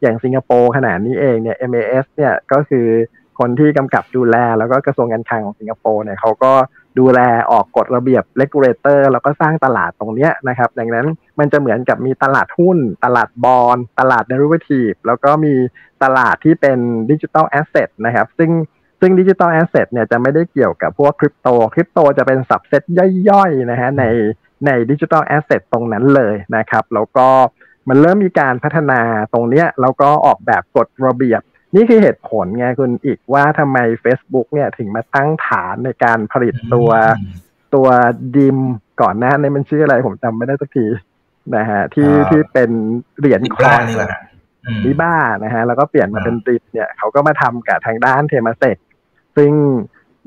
[0.02, 2.86] อย่างสิงคโปร์ขณะนี้เองเนี่ย MAS เนี่ยก็คือ
[3.40, 6.52] คนที่กำกับดูแล แล้วก็กระทรวงการคลังของสิงคโปร์เนี่ยเขาก็
[6.98, 7.20] ดูแล
[7.50, 11.06] ออกกฎระเบียบ regulator แล้วก็สร้างตลาดตรงนี้นะครับ ดังนั้น
[11.38, 15.54] มันจะเหมือนกับมีตลาดหุ้น ตลาดบอลตลาด derivative แล้วก็มี
[16.02, 16.78] ตลาดที่เป็น
[17.10, 18.50] digital asset นะครับ ซึ่ง
[19.00, 22.82] ซึ่ง digital asset เนี่ยจะไม่ได้เกี่ยวกับพวกคริปโต คริปโตจะเป็น subset
[23.28, 24.04] ย่อยๆนะฮะใน
[24.66, 27.28] ใน digital asset ตรงนั้นเลยนะครับ แล้วก็
[27.88, 29.00] มันเริ่มมีการพัฒนา
[29.32, 31.42] ตรงนี้แล้วก็ออกแบบกฎระเบียบ
[31.74, 36.90] นี่คือเหตุผลไงคุณอีกว่าทำไม Facebook เนี่ยถึงมาตั้งฐานในการผลิตตัว
[37.74, 37.88] ตัว
[38.36, 38.58] ดิม
[39.02, 40.86] ก่อนหน้านี้มันชื่ออะไรผมจำไม่ได้สักที
[41.56, 42.70] นะฮะที่ที่เป็น
[43.18, 43.82] เหรียญคอน
[44.84, 45.14] ลิบ้า
[45.44, 48.76] นะฮะแล้วก็เปลี่ยนมาเป็นดิบเนี่ยเขาก็มาทำกับทางด้านเทมาเซก
[49.36, 49.52] ซึ่ง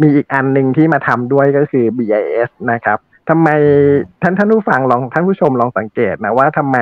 [0.02, 3.50] มีอีกอันหนึ่งที่มาทำด้วยก็คือ BIS นะครับทำไม
[4.22, 6.78] ท่านท่านผู้ฟังลองท่านผู้ชมลองสังเกตนะว่าทำไม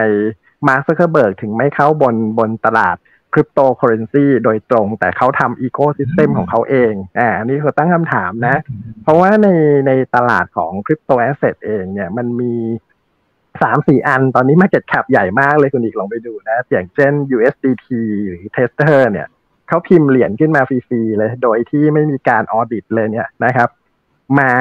[0.67, 2.97] มาร์คซักเคอร์เบิร์กถึงไม่เข้าบนบนตลาด
[3.33, 8.55] คริปโตเคอเรนซีโดยตรง แต่เขาทำ ecosystem ของเขาเองอ่าอันนี้เขาตั้งคำถามนะ
[9.03, 9.47] เพราะว่าใน
[9.87, 12.53] ในตลาดของ crypto asset เองเนี่ยมันมี
[13.61, 17.87] สามสี่อันตอนนี้ Market Cap ใหญ่มากเลยคุณอีกลองไปดูนะ อย่างเช่น USDT
[18.27, 19.27] หรือ Tether เนี่ย
[19.67, 23.69] เขาพิมพ์เหรียญขึ้นมาฟรีๆเลย โดยที่ไม่มีการ audit เลยเนี่ยนะครับ
[24.39, 24.51] มา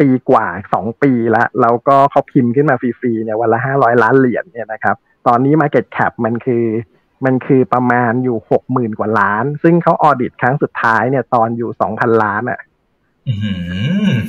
[0.00, 4.96] ปีกว่าสองปีละแล้วก็เขาพิมพ์ขึ้นมาฟรีๆเนี่ยวันละห้าร้อยล้านเหรียญเนี่ยนะครับ
[5.26, 6.64] ตอนนี้ Market Cap มันคือ
[7.24, 12.60] มันคือประมาณอยู่หกหมื่นกว่าล้าน ซึ่งเขา audit ครั้งสุดท้ายเนี่ยตอนอยู่สองพันล้านอะ่ะ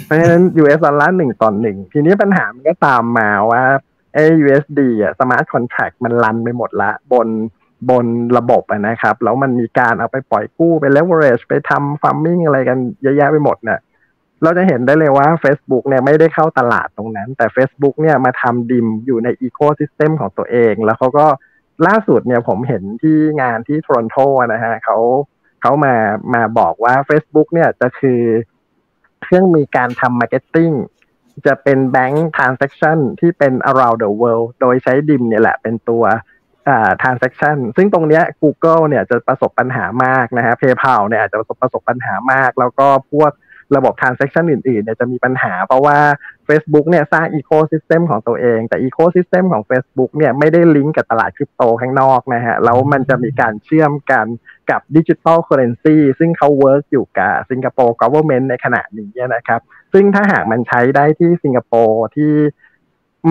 [0.05, 3.63] เพราะฉะนั้น US ดอลลาร์หนึ่งต่อหนึ่ง ทีนี้ปัญหามันก็ตามมาว่า
[4.13, 7.27] ไอ้ USD อะ smart contract มัน run ไปหมดละ บน
[7.89, 8.05] บน
[8.37, 13.79] ระบบนะครับ แล้วมันมีการเอาไปปล่อยกู้ไป leverage ไปทำ farming อะไรกันเยอะแยะไปหมดเนี่ย
[14.43, 21.25] เราจะเห็นได้เลยว่า Facebook เนี่ยไม่ได้เข้าตลาดตรงนั้น แต่ Facebook เนี่ยมาทำ Diem อยู่ใน ecosystem ของตัวเอง แล้วเขาก็
[21.88, 24.15] ล่าสุดเนี่ยผมเห็นที่งานที่โทรอนโต
[24.53, 24.97] นะฮะเขา
[25.61, 25.95] เขามา
[26.34, 28.21] มาบอกว่า Facebook เนี่ยจะคือ
[29.24, 30.71] เครื่องมีการทำ marketing
[31.45, 36.03] จะเป็นแบงค์ทราน s a c t i o n ที่เป็น around the world โดยใช้ Diem เนี่ยแหละเป็นตัว
[36.67, 43.32] อ่า transaction ซึ่งตรงเนี้ย Google เนี่ยจะประสบปัญหามากนะฮะ PayPal เนี่ยอาจจะประสบประสบปัญหามาก แล้วก็พวก
[43.76, 45.97] ระบบ transaction อื่นๆเนี่ยจะมีปัญหา เพราะว่า
[46.47, 54.25] Facebook เนี่ยสร้าง ecosystem ของตัวเอง แต่ ecosystem ของ Facebook เนี่ยไม่ได้ลิงก์กับตลาดคริปโตข้างนอกนะฮะ แล้วมันจะมีการเชื่อมกัน
[54.69, 59.61] กับ digital currency ซึ่งเขา work อยู่กับสิงคโปร์ government ในขณะนี้นะครับ
[59.93, 62.33] ซึ่งถ้าหากมันใช้ได้ที่สิงคโปร์ที่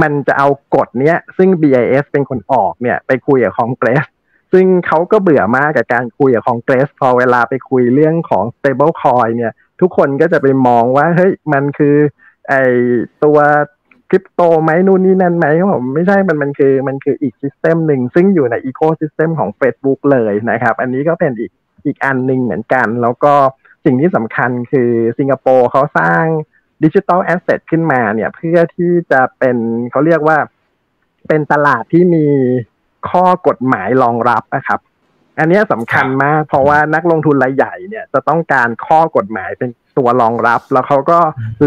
[0.02, 4.04] มันจะเอากฎเนี้ย ซึ่ง BIS เป็นคนออกเนี่ยไปคุยกับคองเกรส
[4.52, 11.96] ซึ่งเขาก็เบื่อมากกับการคุยกับคองเกรสพอเวลาไปคุยเรื่องของ stable coin เนี่ย ทุกคนก็จะไปมองว่าเฮ้ยมันคือ
[12.52, 12.58] ไอ
[13.24, 13.38] ตัว
[14.10, 21.52] คริปโตไหมนู่นนี่นั่นไหมผมไม่ใช่มันมันคือมันคืออีก system หนึ่งซึ่งอยู่ใน ecosystem ของ Facebook เลยนะครับ อันนี้ก็เป็นอีก
[21.86, 23.34] อีกอันหนึ่งเหมือนกัน แล้วก็
[23.84, 26.24] สิ่งที่สำคัญคือสิงคโปร์เขาสร้าง
[26.84, 29.56] digital asset ขึ้นมาเนี่ย เพื่อที่จะเป็น
[29.90, 30.38] เขาเรียกว่า
[31.28, 32.26] เป็นตลาดที่มี
[33.10, 34.80] ข้อกฎหมายรองรับนะครับ
[35.38, 41.18] อันนี้สำคัญมาก เพราะว่านักลงทุนรายใหญ่เนี่ยจะต้องการข้อกฎหมายเป็นตัวรองรับ แล้วเขาก็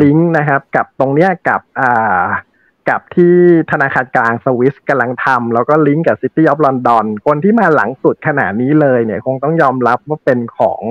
[0.02, 2.24] ลิงก์นะครับ กับตรงเนี้ยกับอ่า
[2.90, 3.36] กับที่
[3.72, 10.82] ธนาคารกลางสวิสกำลังทำแล้วก็ลิงก์กับ City of London คนที่มาหลังสุดขณะนี้เลยเนี่ยคงต้องยอมรับว่าเป็นของ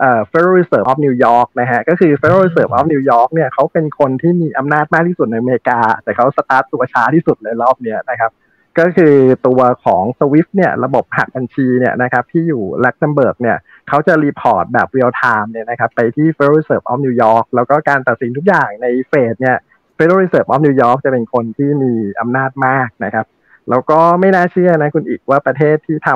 [0.00, 8.30] เอ่อ Federal Reserve of New York นะฮะก็คือ Federal Reserve of New York เนี่ยเขาเป็นคนที่มีอำนาจมากที่สุดในอเมริกา แต่เขาสตาร์ทตัวช้าที่สุดเลยรอบเนี้ยนะครับ
[8.78, 9.14] ก็คือ
[9.46, 13.56] ตัวของ SWIFT เนี่ยระบบหักบัญชีเนี่ยนะครับที่อยู่ลักเซมเบิร์กเนี่ย
[13.88, 19.56] เขาจะ report แบบ real-time เนี่ยนะครับไปที่ Federal Reserve of New York แล้วก็การตัดสินทุกอย่างในเฟดเนี่ย
[19.96, 23.26] Federal Reserve of New York จะเป็นคนที่มีอำนาจมากนะครับ
[23.70, 26.10] แล้วก็ไม่น่าเชื่อนะคุณอิกว่าประเทศที่ท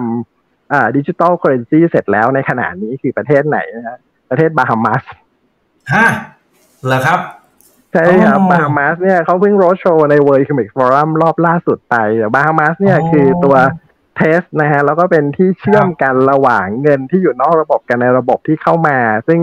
[0.44, 3.98] ำ digital currency เสร็จแล้วในขณะนี้คือประเทศไหนนะฮะ
[4.30, 5.02] ประเทศบาฮามาส
[5.94, 6.06] ฮะ
[6.86, 7.20] เหรอครับ
[7.92, 13.56] ใช่ครับบาฮามาสเนี่ยเขาเพิ่งโรดโชว์ใน World Economic Forum รอบล่าสุดไปแต่บาฮามาสเนี่ยคือตัว
[14.16, 19.40] test นะฮะแล้วก็เป็นที่เชื่อมกันระหว่างเงินที่อยู่นอกระบบกันในระบบที่เข้ามา ซึ่ง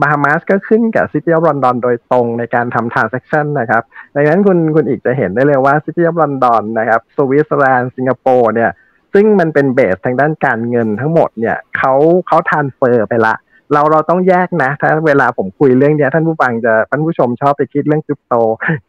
[0.00, 3.82] บาฮามาสก็ขึ้นกับ City of London โดยตรงในการทำ transaction นะครับ
[4.14, 8.70] ดังนั้นคุณคุณอิกจะเห็นได้เลยว่า City of London นะครับสวิตเซอร์แลนด์สิงคโปร์เนี่ย
[9.14, 11.94] ซึ่งมันเป็น base ทางด้านการเงินทั้งหมดเนี่ยเขา
[12.26, 13.34] เขา transfer ไปละ
[13.72, 18.34] เราเราต้องแยกนะ ถ้าเวลาผมคุยเรื่องเนี้ยท่านผู้ฟังจะท่านผู้ชมชอบไปคิดเรื่องคริปโต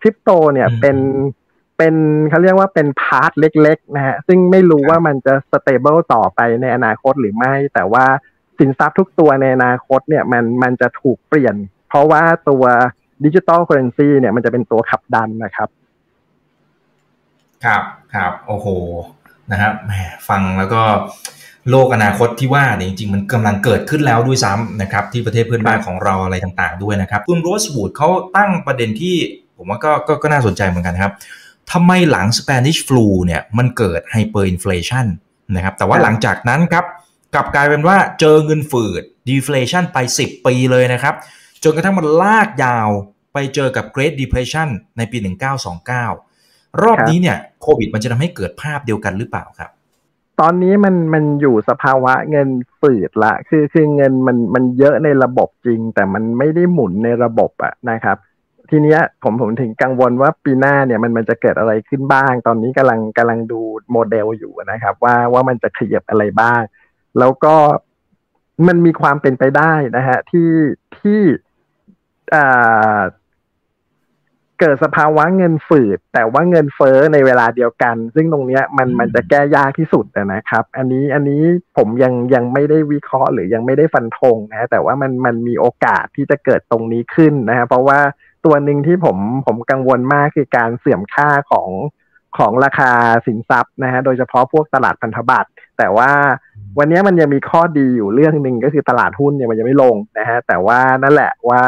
[0.01, 0.97] คริปโตเนี่ยเป็น
[1.77, 1.95] เป็น
[2.29, 8.05] เขาเรียกว่าเป็น part เล็กๆนะฮะซึ่งไม่รู้ว่ามันจะ stable ต่อไปในอนาคตหรือไม่ แต่ว่า
[8.59, 11.55] สินทรัพย์ทุกตัวในอนาคตเนี่ยมันมันจะถูกเปลี่ยน
[11.89, 12.63] เพราะว่าตัว
[13.25, 15.69] digital currency เนี่ยมันจะเป็นตัวขับดันนะครับ
[17.65, 18.67] ครับครับโอ้โห
[19.51, 19.91] นะครับแหม
[20.27, 20.81] ฟังแล้วก็
[21.69, 29.15] โลกอนาคตที่ว่าเนี่ยจริงๆ มันกำลังเกิดขึ้นแล้วด้วยซ้ำนะครับที่ประเทศเพื่อนบ้านของเราอะไรต่างๆด้วยนะครับคุณโรสบูดเขาตั้งประเด็นที่
[29.57, 31.13] ผมว่าก็ก็ก็น่าสนใจเหมือนกันครับ
[31.71, 35.05] ทำไมหลัง Spanish flu เนี่ยมันเกิด hyperinflation
[35.55, 36.85] นะครับแต่ว่าหลังจากนั้นครับ
[37.33, 41.15] กลับกลายเป็นว่าเจอเงินฝืด deflation ไป 10 ปีเลยนะครับ
[41.63, 42.89] จนกระทั่งมันลากยาว
[43.33, 45.17] ไปเจอกับ Great Depression ในปี
[45.99, 49.71] 1929 รอบนี้เนี่ยโควิดมันจะทำให้เกิดภาพเดียวกันหรือเปล่าครับ
[50.41, 52.49] ตอนนี้มันมันอยู่สภาวะเงิน
[52.81, 58.17] ฝืดละ คือคือเงินมันมันเยอะในระบบจริง แต่มันไม่ได้หมุนในระบบอะนะครับ
[58.69, 63.61] ทีเนี้ยผมผมถึงกังวลว่าปีหน้าเนี่ยมันมันจะเกิดอะไรขึ้นบ้าง ตอนนี้กำลังกำลังดู
[63.91, 66.61] โมเดลอยู่นะครับ ว่าว่ามันจะขยับอะไรบ้าง
[67.19, 67.55] แล้วก็
[68.67, 70.51] มันมีความเป็นไปได้นะฮะที่
[70.99, 71.21] ที่
[72.33, 72.99] อ่า
[74.61, 81.41] เกิดสภาวะเงินฝืด แต่ว่าเงินเฟ้อในเวลาเดียวกัน ซึ่งตรงเนี้ยมันมันจะแก้ยากที่สุดนะครับ อันนี้อันนี้
[81.77, 87.99] ผมยังยังไม่ได้วิเคราะห์หรือยังไม่ได้ฟันธงนะแต่ว่ามันมันมีโอกาสที่จะเกิดตรงนี้ขึ้นนะฮะเพราะว่า
[88.45, 91.69] ตัวหนึ่งที่ผมผมกังวลมากคือการเสื่อมค่าของ
[92.37, 92.91] ของราคา
[93.25, 96.11] สินทรัพย์นะฮะโดยเฉพาะพวกตลาดพันธบัตรแต่ว่า
[96.79, 101.61] วันนี้มันยังมีข้อดีอยู่เรื่องหนึ่งก็คือตลาดหุ้นเนี่ยมันยังไม่ลงนะฮะแต่ว่านั่นแหละว่า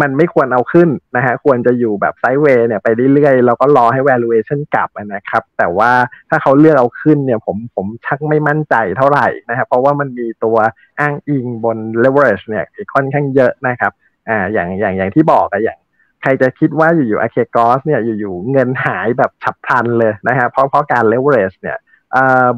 [0.00, 5.90] มันไม่ควรเอาขึ้นนะฮะควรจะอยู่แบบไซด์เวย์เนี่ยไปเรื่อยๆแล้วก็รอให้ valuation กลับนะครับ แต่ว่า
[6.30, 10.56] ถ้าเขาเลือกเอาขึ้นเนี่ยผมผมชักไม่มั่นใจเท่าไหร่นะครับเพราะว่ามันมีตัว
[11.00, 12.64] อ้างอิงบน leverage เนี่ย
[12.94, 13.92] ค่อนข้างเยอะนะครับ
[14.28, 15.78] อ่าอย่างอย่างอย่างที่บอกอะอย่าง
[16.22, 21.78] ใครจะคิดว่าอยู่ๆอาเคกอสเนี่ยอยู่ๆเงินหายแบบฉับพลันเลยนะฮะเพราะเพราะการ leverage เนี่ย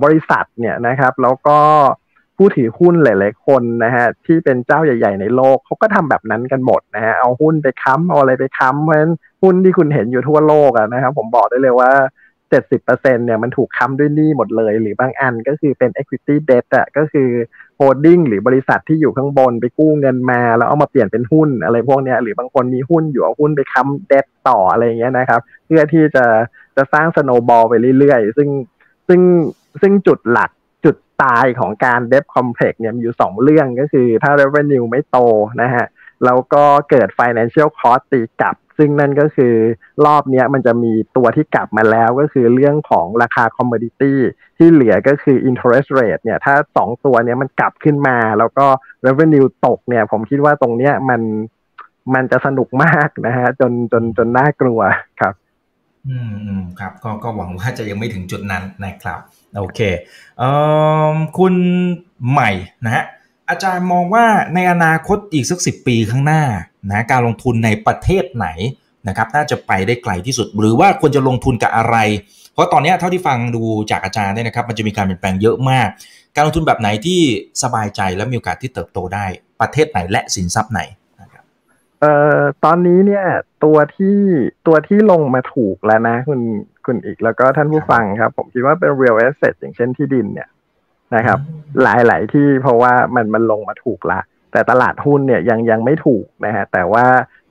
[0.02, 1.58] บริษัทเนี่ยนะครับแล้วก็
[2.42, 9.12] ผู้ถือหุ้นหลาย ๆ คนนะฮะที่เป็นเจ้าใหญ่ ๆ ในโลกเขาก็ทำแบบนั้นกันหมดนะฮะเอาหุ้นไปค้ำเอาอะไรไปค้ำเพราะฉะนั้น
[9.42, 11.90] หุ้นที่คุณเห็นอยู่ทั่วโลกอะนะครับผมบอกได้เลยว่า
[12.60, 17.28] 70%เนี่ยมันถูกค้ำด้วยหนี้หมดเลย หรือบางอันก็คือเป็น equity debt อะก็คือ
[17.78, 26.24] holding หรือบริษัทที่อยู่ข้างบนไปกู้เงินมาแล้วเอามาเปลี่ยนเป็นหุ้นอะไรพวกเนี้ยหรือบางคนมีหุ้นอยู่เอาหุ้นไปค้ำ debt ต่ออะไรเงี้ยนะครับ เพื่อที่จะ
[26.76, 28.48] จะสร้าง snowball ไปเรื่อย ๆ ซึ่ง
[29.08, 29.20] ซึ่ง
[29.80, 30.50] ซึ่งจุดหลัก
[31.22, 35.18] ตายของการ debt complex เนี่ยมีอยู่สองเรื่องก็คือถ้า revenue ไม่โต
[35.62, 35.86] นะฮะ
[36.24, 39.54] แล้วก็เกิด financial cost ตีกลับ ซึ่งนั่นก็คือ
[40.06, 44.18] รอบนี้มันจะมีตัวที่กลับมาแล้วก็คือเรื่องของราคาคอมมดิตี้
[44.58, 48.66] ที่เหลือก็คือ interest rate เนี่ย ถ้าสองตัวเนี้ยมันกลับขึ้นมา แล้วก็
[49.06, 51.20] revenue ตกเนี่ย ผมคิดว่าตรงเนี้ยมัน
[52.14, 54.80] มันจะสนุกมากนะฮะจนจนจนน่ากลัว
[55.20, 55.34] ครับ
[56.08, 56.18] อื
[56.60, 59.18] มครับ ก็ก็หวังว่าจะยังไม่ถึงจุดนั้นนะครับ
[59.56, 59.80] โอเค
[60.38, 60.42] เอ
[61.12, 61.54] อคุณ
[62.30, 62.50] ใหม่
[62.84, 63.04] นะฮะ
[63.50, 66.42] อาจารย์มองว่าในอนาคตอีกสักสิปีข้างหน้า
[66.90, 68.48] นะการลงทุนในประเทศไหน
[69.08, 71.96] นะครับน่าจะไปได้ไกลที่สุด หรือว่าควรจะลงทุนกับอะไร
[72.52, 75.88] เพราะตอนนี้เท่าที่ฟังดูจากอาจารย์เนี่ยนะครับ มันจะมีการเปลี่ยนแปลงเยอะมาก
[76.34, 77.20] การลงทุนแบบไหนที่
[77.62, 79.26] สบายใจและมีโอกาสที่เติบโตได้
[79.60, 80.80] ประเทศไหนและสินทรัพย์ไหน
[81.20, 81.44] นะครับ
[82.00, 83.24] เอ่อตอนนี้เนี่ย
[83.64, 84.18] ตัวที่
[84.66, 86.40] ตัวที่ลงมาถูกแล้วนะคุณ
[86.86, 90.48] คุณอีกแล้วก็ท่านผู้ฟังครับ ผมคิดว่าเป็น real estate อย่างเช่นที่ดินเนี่ย
[91.16, 91.38] นะครับ
[91.82, 94.20] หลาย ๆ ที่เพราะว่ามันมันลงมาถูกละ
[94.52, 97.04] แต่ตลาดหุ้นเนี่ยยังยังไม่ถูกนะฮะแต่ว่า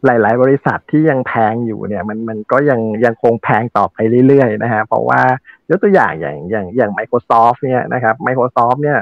[0.05, 5.21] หลาย ๆ บริษัทที่ยังแพงอยู่เนี่ย มันมันก็ยังยังคงแพงต่อไปเรื่อย ๆ นะฮะเพราะว่า
[5.69, 8.99] ยกตัวอย่างอย่างอย่างอย่าง Microsoft เนี่ยนะครับ Microsoft เนี่ย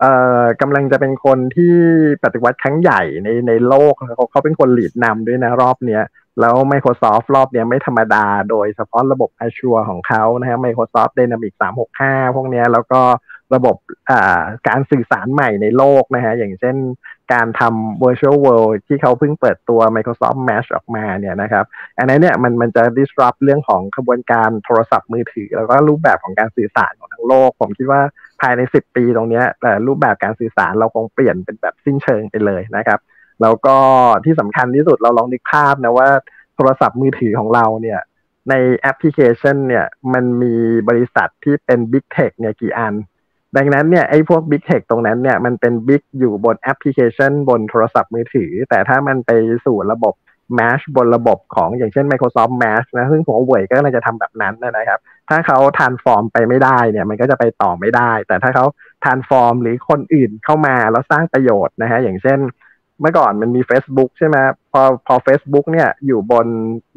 [0.00, 0.12] เอ่
[0.42, 1.74] อกำลังจะเป็นคนที่
[2.24, 6.02] ปฏิวัติครั้งใหญ่ในในโลกเขาเขาเป็นคนหลีดนำด้วยนะรอบเนี้ย
[6.40, 11.58] แล้ว Microsoft รอบนี้ไม่ธรรมดา โดยเฉพาะระบบ Azure ของเขานะฮะ Microsoft Dynamics
[11.96, 13.00] 365 พวกนี้แล้วก็
[13.54, 13.76] ระบบ
[14.68, 16.76] การสื่อสารใหม่ในโลกนะฮะ อย่างเช่น
[17.32, 21.64] การทำ virtual world ที่เขาเพิ่งเปิดตัว Microsoft Mesh ออกมาเนี่ยนะครับ
[21.98, 28.00] อันนี้เนี่ยมันมันจะ disrupt เรื่องของกระบวนการโทรศัพท์มือถือ แล้วก็รูปแบบของการสื่อสารของทั้งโลก ผมคิดว่า
[28.40, 33.00] ภายใน 10 ปีตรงนี้แต่รูปแบบการสื่อสารเราคงเปลี่ยนเป็นแบบสิ้นเชิงไปเลยนะครับ
[33.42, 33.76] แล้วก็
[34.24, 36.08] ที่สำคัญที่สุดเราลองนึกภาพนะว่า
[36.56, 38.00] โทรศัพท์มือถือของเราเนี่ย
[38.50, 40.54] ในแอปพลิเคชันเนี่ยมันมี
[40.88, 42.94] บริษัทที่เป็น Big Tech เนี่ยกี่อัน
[43.56, 49.30] ดังนั้นเนี่ยไอ้พวก Big Tech ตรงนั้นเนี่ยมันเป็น Big อยู่บนแอปพลิเคชันบนโทรศัพท์มือถือ แต่ถ้ามันไป
[49.66, 50.14] สู่ระบบ
[50.58, 58.66] Mesh บนระบบของอย่างเช่น Microsoft Mesh นะซึ่งผมว่าเว่ยก็เลยจะทำแบบนั้นนะครับ ถ้าเขา transform ไปไม่ได้เนี่ยมันก็จะไปต่อไม่ได้ แต่ถ้าเขา
[59.04, 62.38] transform หรือคนอื่นเข้ามาแล้วสร้างประโยชน์นะฮะอย่างเช่น
[63.00, 64.36] เมื่อก่อนมันมี Facebook ใช่ไหม
[64.72, 66.46] พอพอ Facebook เนี่ยอยู่บน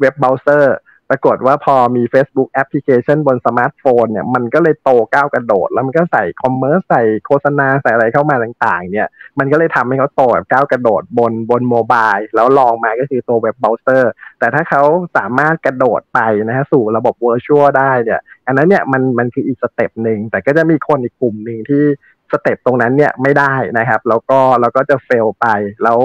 [0.00, 0.76] เว็บเบราว์เซอร์
[1.10, 14.82] ปรากฏว่าพอมี Facebook แอปพลิเคชันบนสมาร์ทโฟนเนี่ยมันก็เลยโตก้าวกระโดด แล้วมันก็ใส่ commerce ใส่โฆษณาใส่อะไรเข้ามาต่าง ๆ เนี่ย มันก็เลยทำให้เขาโตแบบก้าวกระโดดบนบน mobile แล้วรองมาก็คือตัวเว็บเบราว์เซอร์แต่ถ้าเขา
[15.16, 21.84] สามารถกระโดดไปนะฮะสู่ระบบ virtual ได้เนี่ย อันนั้นเนี่ยมันมันคืออีก step หนึ่งแต่ก็จะมีคนอีกกลุ่มหนึ่งที่
[22.32, 25.46] step ตรงนั้นเนี่ยไม่ได้นะครับ แล้วก็เราก็จะ fail ไป
[25.82, 25.98] แล้ว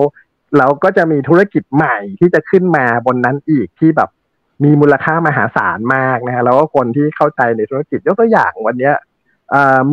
[0.57, 4.09] เราก็จะมีธุรกิจใหม่ที่จะขึ้นมาบนนั้นอีกที่แบบ
[4.63, 8.95] มีมูลค่ามหาศาลมากนะฮะแล้วก็คนที่เข้าใจในธุรกิจยกตัวอย่างวันเนี้ย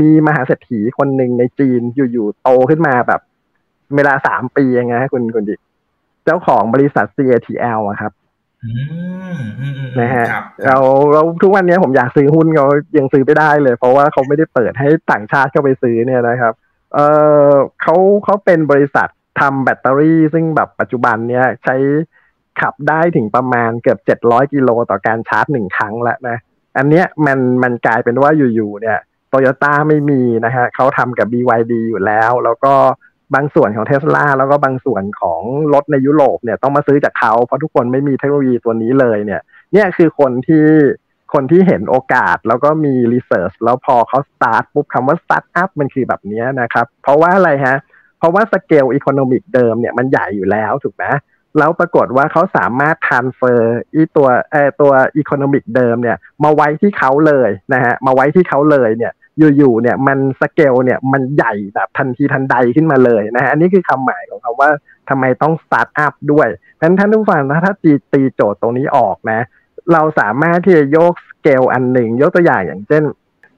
[0.01, 1.80] มีมหาเศรษฐีคนหนึ่งในจีน
[2.12, 3.20] อยู่ๆโตขึ้นมาแบบ
[3.97, 5.57] เวลาสามปีเองนะคุณคุณดิ
[6.24, 8.12] เจ้าของบริษัท CATL อะครับ
[10.00, 10.26] นะฮะ
[10.66, 10.78] เรา
[11.12, 12.66] เราทุกวันนี้ผมอยากซื้อหุ้นเขา
[12.98, 16.54] ยังซื้อไม่ได้เลย เพราะว่าเขาไม่ได้เปิดให้ต่างชาติเข้าไปซื้อเนี่ยนะครับ
[16.94, 16.98] เอ
[17.48, 17.50] อ
[17.82, 19.08] เขาเขาเป็นบริษัท
[19.40, 21.76] ทำแบตเตอรี่ ซึ่งแบบปัจจุบันเนี้ยใช้
[22.60, 26.36] ขับได้ถึงประมาณเกือบเจ็ดร้อยกิโลต่อการชาร์จหนึ่งครั้งแล้วนะ
[26.78, 28.98] อันเนี้ยมันมันกลายเป็นว่าอยู่ๆเนี่ย
[29.28, 32.74] โตโยต้าไม่มีนะฮะเขาทำกับ BYD อยู่แล้ว แล้วก็
[33.34, 35.40] บางส่วนของเทสลาแล้วก็บางส่วนของ
[35.74, 39.40] รถในยุโรปเนี่ยต้องมาซื้อจากเขาเพราะทุกคนไม่มีเทคโนโลยีตัวนี้เลยเนี่ย
[39.72, 40.66] เนี่ยคือคนที่
[41.34, 47.76] คนที่เห็นโอกาสแล้วก็มี research แล้วพอเขาสตาร์ทปุ๊บคำว่าสตาร์ทอัพมันคือแบบนี้นะครับ เพราะว่าอะไรฮะ
[48.18, 51.04] เพราะว่า scale economic เดิมเนี่ยมันใหญ่อยู่แล้วถูกไหม
[51.58, 64.70] แล้วปรากฏว่าเขาสามารถ transfer อีตัวเอตัว economic เดิมเนี่ย มาไว้ที่เขาเลยนะฮะมาไว้ที่เขาเลยเนี่ย อยู่ๆเนี่ยมันสเกลเนี่ยมันใหญ่แบบทันทีทันใดขึ้นมาเลยนะฮะอันนี้คือความหมายของเขาว่า
[65.09, 66.49] ทำไมต้องสตาร์ทอัพด้วย
[66.80, 69.41] ท่านท่านผู้ฟังถ้าตีตีโจทย์ตรงนี้ออกนะ
[69.93, 73.05] เราสามารถที่จะโยกสเกลอันหนึ่ง ยกตัวอย่างอย่างเช่น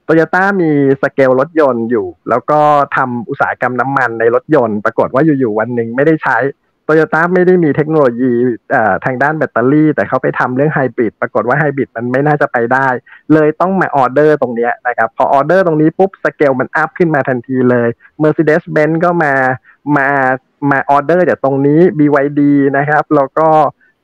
[0.03, 0.69] โตโยต้ามี
[1.01, 2.59] สเกลรถยนต์อยู่ แล้วก็
[2.95, 6.37] ทำอุตสาหกรรมน้ำมันในรถยนต์ ปรากฏว่าอยู่ๆวันหนึ่งไม่ได้ใช้
[6.87, 8.33] โตโยต้าไม่ได้มีเทคโนโลยี
[9.05, 12.87] ทางด้านแบตเตอรี่ แต่เขาไปทำเรื่องไฮบริดปรากฏว่าไฮบริดมันไม่น่าจะไปได้
[13.33, 17.89] เลยต้องมาออเดอร์ตรงนี้นะครับพอออเดอร์ตรงนี้ปุ๊บสเกลมัน up ขึ้นมาทันทีเลย
[18.21, 19.33] Mercedes-Benz ก็มา
[19.97, 20.07] มา
[20.71, 22.41] มาออเดอร์จากตรงนี้ BYD
[22.77, 23.47] นะครับ แล้วก็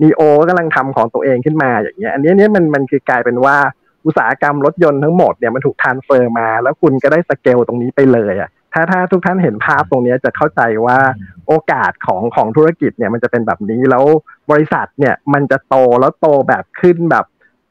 [0.02, 3.58] NIO กำลังทำของตัวเองขึ้นมาอย่างเงี้ยอันนี้เนี่ยมันมันคือกลายเป็นว่า
[4.06, 10.98] อุตสาหกรรมรถยนต์ทั้งหมดเนี่ยมันถูก transfer มา แล้วคุณก็ได้สเกลตรงนี้ไปเลยอะ ถ้าถ้าทุกท่านเห็นภาพตรงนี้จะเข้าใจว่า
[11.48, 14.06] โอกาสของของธุรกิจเนี่ยมันจะเป็นแบบนี้แล้ว
[14.52, 17.26] บริษัทเนี่ยมันจะโตแล้วโตแบบขึ้นแบบ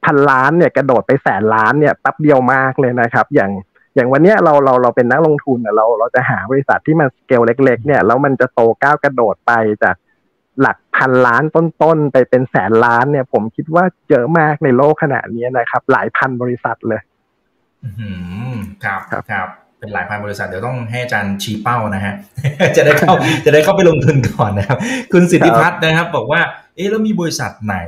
[0.05, 3.51] พันล้านเนี่ยกระโดดไปแสนล้านเนี่ยแป๊บเดียวมากเลยนะครับ อย่าง
[3.95, 9.97] อย่างวันนี้เราเราเราเป็นนักลงทุนเราเราจะหาบริษัทที่มันสเกลเล็ก ๆ เนี่ยแล้วมันจะโตก้าวกระโดดไปจาก
[10.61, 17.01] หลักพันล้านต้นๆไปเป็นแสนล้านเนี่ย ผมคิดว่าเยอะมากในโลกขณะนี้นะครับ หลายพันบริษัทเลย
[18.85, 19.01] ครับ
[19.31, 19.49] ครับ
[19.83, 22.15] เป็นหลายพันบริษัทเดี๋ยวต้องให้อาจารย์ชี้เป้านะฮะ
[22.77, 23.15] จะได้เข้า
[23.45, 24.79] จะได้เข้าไปลงทุนก่อนนะครับ
[25.13, 26.41] คุณสิทธิพัฒน์นะครับ บอกว่า
[26.77, 27.79] เอ๊ะแล้วมีบริษัทไหน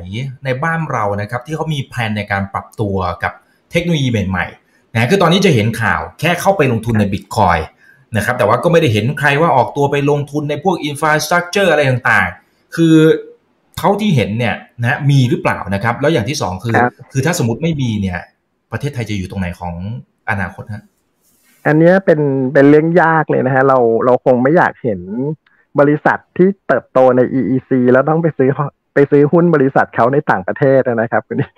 [0.44, 3.32] ในบ้านเรานะครับ ที่เขามีแผนในการปรับตัวกับ
[3.70, 7.58] เทคโนโลยีใหม่ๆนะคือตอนนี้จะเห็นข่าวแค่เข้าไปลงทุนในบิตคอย
[8.16, 12.94] นะครับแต่ว่าก็ไม่ได้เห็นใครว่าออกตัวไปลงทุนในพวกอินฟราสตรักเจอร์อะไรต่างๆ คือ
[13.78, 16.74] เท่าที่เห็นเนี่ยนะมีหรือเปล่านะครับ แล้วอย่างที่สองคือ
[17.12, 18.18] คือถ้าสมมติไม่มีเนี่ย
[18.72, 19.74] ประเทศไทยจะอยู่ตรงไหนของ
[20.30, 20.82] อนาคตฮะ
[21.66, 22.20] อันนี้เป็น
[22.54, 25.00] เป็นเรื่องยากเลยนะฮะ เราเราคงไม่อยากเห็น
[25.80, 28.50] บริษัทที่เติบโตใน EEC แล้วต้องไปซื้อ
[28.94, 31.50] ไปซื้อหุ้นบริษัทเขาในต่างประเทศนะครับคุณนี่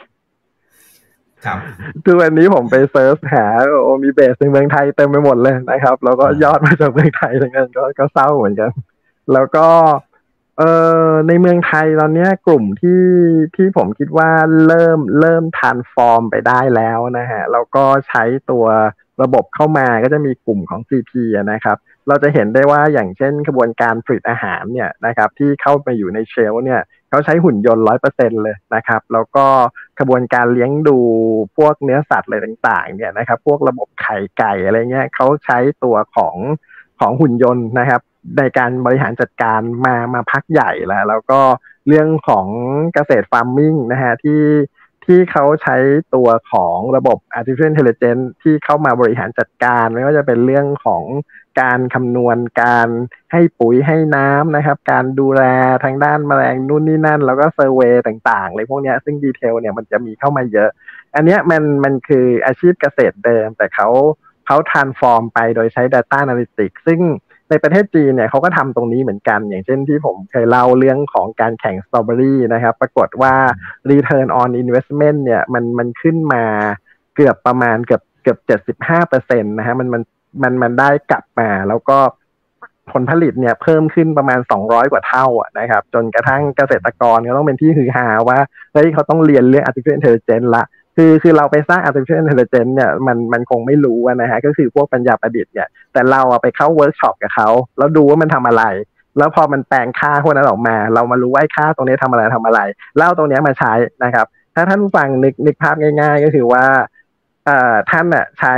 [1.44, 1.58] ครับ
[2.04, 3.46] คือวันนี้ผมไปเซิร์ชหา
[3.82, 8.70] โอมีเบสในเมืองไทยเต็มไปหมดเลยนะครับ แล้วก็ยอดมาจากเมืองไทยทั้งนั้นก็ก็เศร้าเหมือนกัน
[9.32, 9.66] แล้วก็
[10.58, 10.70] เอ่
[11.08, 13.04] อในเมืองไทยตอนนี้กลุ่มที่
[13.56, 14.30] ที่ผมคิดว่า
[14.66, 18.66] เริ่มเริ่มทานฟอร์มไปได้แล้วนะฮะแล้วก็ใช้ตัว
[19.22, 21.12] ระบบเข้ามาก็จะมีกลุ่มของ CP
[21.52, 21.76] นะครับ
[22.08, 26.80] เราจะเห็นได้ว่าอย่างเช่นกระบวนการผลิตอาหารเนี่ยนะครับที่เข้าไปอยู่ในเชลเนี่ย
[27.10, 29.46] เขาใช้หุ่นยนต์ร้อยเปอร์เซ็นเลยนะครับ แล้วก็
[29.98, 30.98] กระบวนการเลี้ยงดู
[31.56, 36.36] พวกเนื้อสัตว์อะไรต่างๆเนี่ยนะครับ พวกระบบไข่ไก่อะไรเงี้ยเขาใช้ตัวของ
[37.00, 38.00] ของหุ่นยนต์นะครับ
[38.38, 41.40] ในการบริหารจัดการมามาพักใหญ่แล้ว แล้วก็
[41.88, 42.46] เรื่องของ
[42.94, 44.42] เกษตร farming นะฮะที่
[45.04, 45.76] ที่เขาใช้
[46.14, 51.02] ตัวของระบบ artificial intelligence ที่เข้ามาบริหารจัดการ ไม่ว่าจะเป็นเรื่องของ
[51.60, 52.88] การคำนวณการ
[53.32, 55.42] ให้ปุ๋ยให้น้ำนะครับ การดูแล
[55.84, 60.70] ทางด้านแมลงนู่นนี่นั่น แล้วก็ survey ต่างๆเลยพวกนี้ซึ่ง detail เนี่ยมันจะมีเข้ามาเยอะ
[61.14, 63.88] อันนี้มันมันคืออาชีพเกษตรเดิม แต่เขา
[64.46, 67.00] เขาทานฟอร์มไปโดยใช้ Data Analytics ซึ่ง
[67.50, 73.34] ในประเทศจีนเนี่ยเขาก็ทำตรงนี้เหมือนกัน อย่างเช่นที่ผมเคยเล่าเรื่องของการแข่งสตรอเบอรี่นะครับ ปรากฏว่า
[73.90, 76.44] Return on Investment เนี่ยมันมันขึ้นมา
[77.16, 80.02] เกือบประมาณเกือบเกือบเจ็ดสิบห้าเปอร์เซ็นต์นะฮะมันมัน
[80.42, 81.98] มันมันได้กลับมา แล้วก็
[82.92, 85.26] ผลผลิตเนี่ยเพิ่มขึ้นประมาณ 200 กว่าเท่า
[85.58, 88.38] นะครับ จนกระทั่งเกษตรกรเขาต้องเป็นที่ฮือฮาว่า
[88.72, 90.64] เฮ้ยเขาต้องเรียนเรื่อง artificial intelligence ละ
[90.96, 98.64] คือคือเราไปสร้าง artificial intelligence เนี่ยมันมันคงไม่รู้นะฮะก็คือพวกปัญญาประดิษฐ์เนี่ยแต่เราไปเข้าเวิร์กช็อปกับเขาแล้วดูว่ามันทำอะไร
[99.18, 102.60] แล้วพอมันแปลงค่าพวกนั้นออกมา เรามารู้ว่าค่าตรงนี้ทำอะไรทำอะไร
[102.96, 103.72] เอาตรงนี้มาใช้
[104.04, 106.64] นะครับ ถ้าท่านฟังนึกนึกภาพง่าย ๆ ก็คือว่า
[107.46, 108.54] เอ่อท่านอะใช้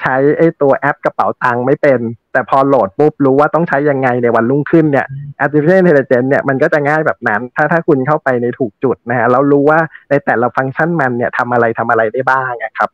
[0.00, 2.00] ใช้ไอ้ตัวแอปกระเป๋าตังค์ไม่เป็น
[2.32, 5.06] แต่พอโหลดปุ๊บรู้ว่าต้องใช้ยังไงในวันรุ่งขึ้นเนี่ย
[5.44, 9.78] artificial intelligence เนี่ยมันก็จะง่ายแบบนั้น ถ้าถ้าคุณเข้าไปในถูกจุดนะฮะแล้วรู้ว่า
[10.10, 12.88] ในแต่ละฟังก์ชันมันเนี่ยทำอะไรทำอะไรได้บ้างนะครับ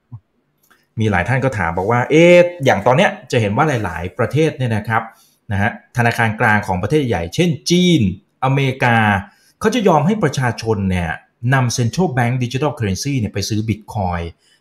[1.00, 5.02] มีหลายท่านก็ถามบอกว่า เอ๊ะอย่างตอนเนี้ยจะเห็นว่าหลาย ๆ ประเทศเนี่ยนะครับ
[5.52, 8.00] นะฮะธนาคารกลางของประเทศใหญ่ เช่น จีน
[8.44, 8.96] อเมริกา
[9.60, 11.10] เขาจะยอมให้ประชาชนเนี่ย
[11.54, 14.20] นำ central bank digital currency เนี่ยไปซื้อบิตคอย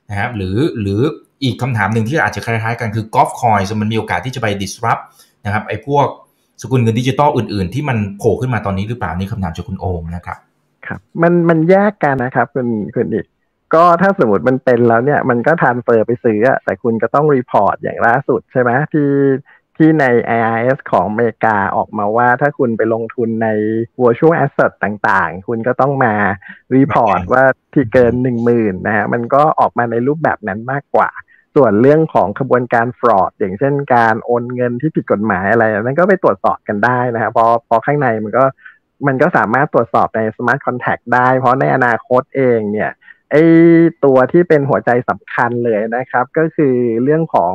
[0.10, 1.02] นะครับหรือหรือ
[1.44, 5.04] อีกคำถามหนึ่งที่อาจจะคล้ายๆกันคือกอล์ฟคอยมันมีโอกาสที่จะไป disrupt
[5.46, 6.08] นะครับไอ้พวก
[6.62, 10.38] สกุลเงินดิจิตอลอื่น ๆ ที่มันโผล่ขึ้นมาตอนนี้หรือเปล่านี่คำถามจากคุณโอมนะครับ
[10.88, 13.26] ครับมันมันแยกกันนะครับคุณคุณอิก
[13.74, 19.12] ก็ถ้าสมมติมันเป็นแล้วเนี่ยมันก็ transfer ไปซื้อแต่คุณก็ต้อง report อย่างล่าสุดใช่ไหมที่
[19.78, 20.06] ที่ใน
[20.38, 23.48] IRS ของอเมริกาออกมาว่าถ้าคุณไปลงทุนใน
[24.02, 26.14] virtual asset ต่างๆ คุณก็ต้องมา
[26.76, 31.10] report ว่าที่เกินหนึ่งหมื่นนะฮะมันก็ออกมาในรูปแบบนั้นมากกว่า
[31.56, 38.46] ส่วนเรื่องของขบวนการ fraud อย่างเช่นการโอนเงินที่ผิดกฎหมายอะไรนั้นก็ไปตรวจสอบกันได้นะครับพอพอข้างในมันก็
[39.08, 42.92] มันก็สามารถตรวจสอบใน smart contract ได้ เพราะในอนาคตเองเนี่ย
[43.32, 43.36] ไอ
[44.06, 47.54] ตัวที่เป็นหัวใจสำคัญเลยนะครับ ก็คือเรื่องของ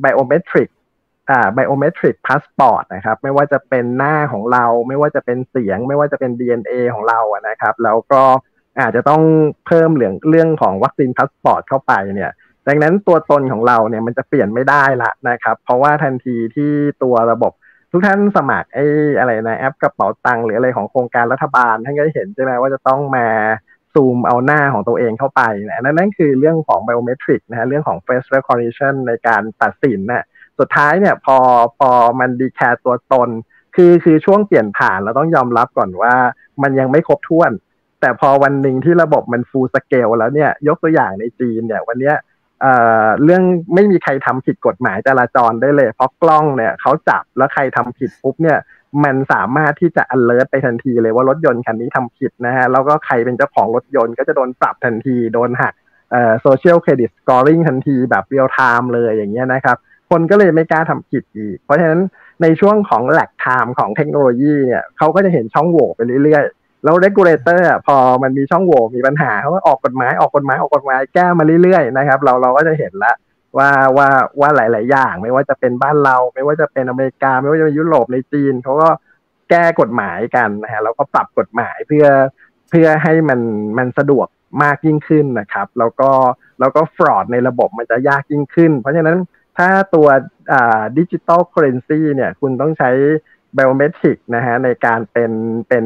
[0.00, 0.68] biometric
[1.30, 8.22] อ่า biometric passport นะครับ ไม่ว่าจะเป็นหน้าของเรา ไม่ว่าจะเป็นเสียง ไม่ว่าจะเป็น DNA ของเราอะนะครับ แล้วก็
[8.80, 9.22] อาจจะต้อง
[9.66, 12.30] เพิ่มเรื่องเรื่องของ vaccine passport เข้าไปเนี่ย
[12.68, 17.52] ดังนั้นตัวตนของเราเนี่ยมันจะเปลี่ยนไม่ได้ละนะครับ เพราะว่าทันทีที่ตัวระบบ
[17.92, 18.86] ทุกท่านสมัครไอ้
[19.18, 23.26] อะไรนะแอปกระเป๋าตังค์หรืออะไรของโครงการรัฐบาลท่านก็เห็นใช่ไหมว่าจะต้องมา
[23.94, 30.22] ซูมเอาหน้าของตัวเองเข้าไปนะนั่นนั่นคือเรื่องของ biometric นะฮะเรื่องของ face recognition ในการตัดสินนะ่ะ
[30.58, 31.36] สุดท้ายเนี่ยพอ
[31.78, 31.90] พอ
[32.20, 33.28] มัน declare ตัวตน
[33.76, 36.14] คือคือช่วงเปลี่ยนผ่านเราต้องยอมรับก่อนว่า
[36.62, 37.50] มันยังไม่ครบถ้วน
[38.00, 42.14] แต่พอวันหนึ่งที่ระบบมัน full scale แล้วเนี่ยยกตัวอย่างในจีนเนี่ยวันเนี้ย
[42.60, 42.72] เอ่
[43.04, 43.42] อเรื่อง
[43.74, 48.58] ไม่มีใครทำผิดกฎหมายจราจรได้เลย เพราะกล้องเนี่ยเขาจับแล้วใครทำผิดปุ๊บเนี่ย
[49.04, 55.74] มันสามารถที่จะ alert ไปทันทีเลยว่ารถยนต์คันนี้ทำผิดนะฮะแล้วก็ใครเป็นเจ้าของรถยนต์ก็จะโดนปรับทันทีโดนหัก
[56.12, 59.76] เอ่อ social credit scoring ทันทีแบบ real time เลยอย่างเงี้ยนะครับ
[60.10, 62.00] คนก็เลยไม่กล้าทำผิดอีก เพราะฉะนั้น
[62.42, 66.44] ในช่วงของ lag time ของเทคโนโลยีเนี่ยเขาก็จะเห็นช่องโหว่ไปเรื่อย
[66.84, 73.12] แล้ว regulator พอมันมีช่องโหว่มีปัญหาเขาก็ออกกฎหมายออกกฎหมายออกกฎหมายแก้มาเรื่อยๆนะครับ เราเราก็จะเห็นละ
[73.58, 74.08] ว่าว่า
[74.40, 78.88] ว่าหลาย ๆ อย่าง ไม่ว่าจะเป็นบ้านเรา ไม่ว่าจะเป็นอเมริกา ไม่ว่าจะเป็นยุโรปในจีนเขาก็
[79.50, 82.06] แก้กฎหมายกันนะฮะแล้วก็ปรับกฎหมายเพื่อ
[82.70, 83.40] เพื่อให้มัน
[83.78, 84.26] มันสะดวก
[84.62, 86.10] มากยิ่งขึ้นนะครับ แล้วก็
[86.60, 89.18] แล้วก็ fraud ในระบบมันจะยากยิ่งขึ้น เพราะฉะนั้น
[89.58, 90.08] ถ้าตัว
[90.98, 92.90] digital currency เนี่ยคุณต้องใช้
[93.54, 95.30] biometric นะฮะในการเป็น
[95.68, 95.84] เป็น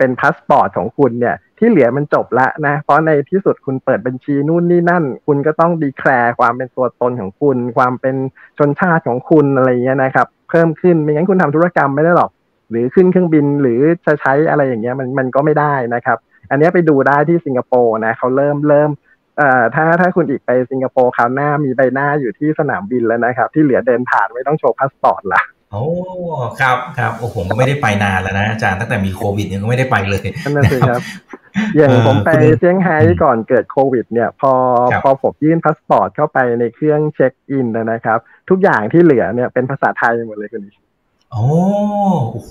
[0.00, 8.16] เป็นพาสปอร์ตของคุณเนี่ย ที่เหลือมันจบละนะ เพราะในที่สุดคุณเปิดบัญชีนู่นนี่นั่น คุณก็ต้อง declare ความเป็นตัวตนของคุณ ความเป็น
[8.58, 12.30] ชนชาติของคุณอะไรเงี้ยนะครับ เพิ่มขึ้นไม่งั้นคุณทำธุรกรรมไม่ได้หรอก
[12.70, 16.18] หรือขึ้นเครื่องบินหรือจะใช้อะไรอย่างเงี้ยมันมันก็ไม่ได้นะครับ
[16.50, 18.90] อันนี้ไปดูได้ที่สิงคโปร์นะเขาเริ่มเริ่ม
[19.38, 25.42] เอ่อถ้าถ้าคุณอิกไปสิงคโปร์คราวหน้ามีใบหน้าอยู่ที่สนามบินแล้วนะครับ ที่เหลือเดินผ่านไม่ต้องโชว์พาสปอร์ตละ
[25.72, 25.84] โอ้
[26.60, 31.00] ครับครับโอ้ผมก็ไม่ได้ไปนานแล้วนะอาจารย์ตั้งแต่มีโควิดยังก็ไม่ได้ไปเลยนั่นสิครับ
[31.76, 34.52] อย่างผมไปเซี่ยงไฮ้ก่อนเกิดโควิด เนี่ย พอ
[35.02, 38.18] พอผมยื่นพาสปอร์ตเข้าไปในเครื่องเช็คอินนะครับ
[38.50, 40.70] ทุกอย่างที่เหลือเนี่ยเป็นภาษาไทยหมดเลยคุณอิก
[41.32, 41.44] โอ้
[42.32, 42.50] โอ้โห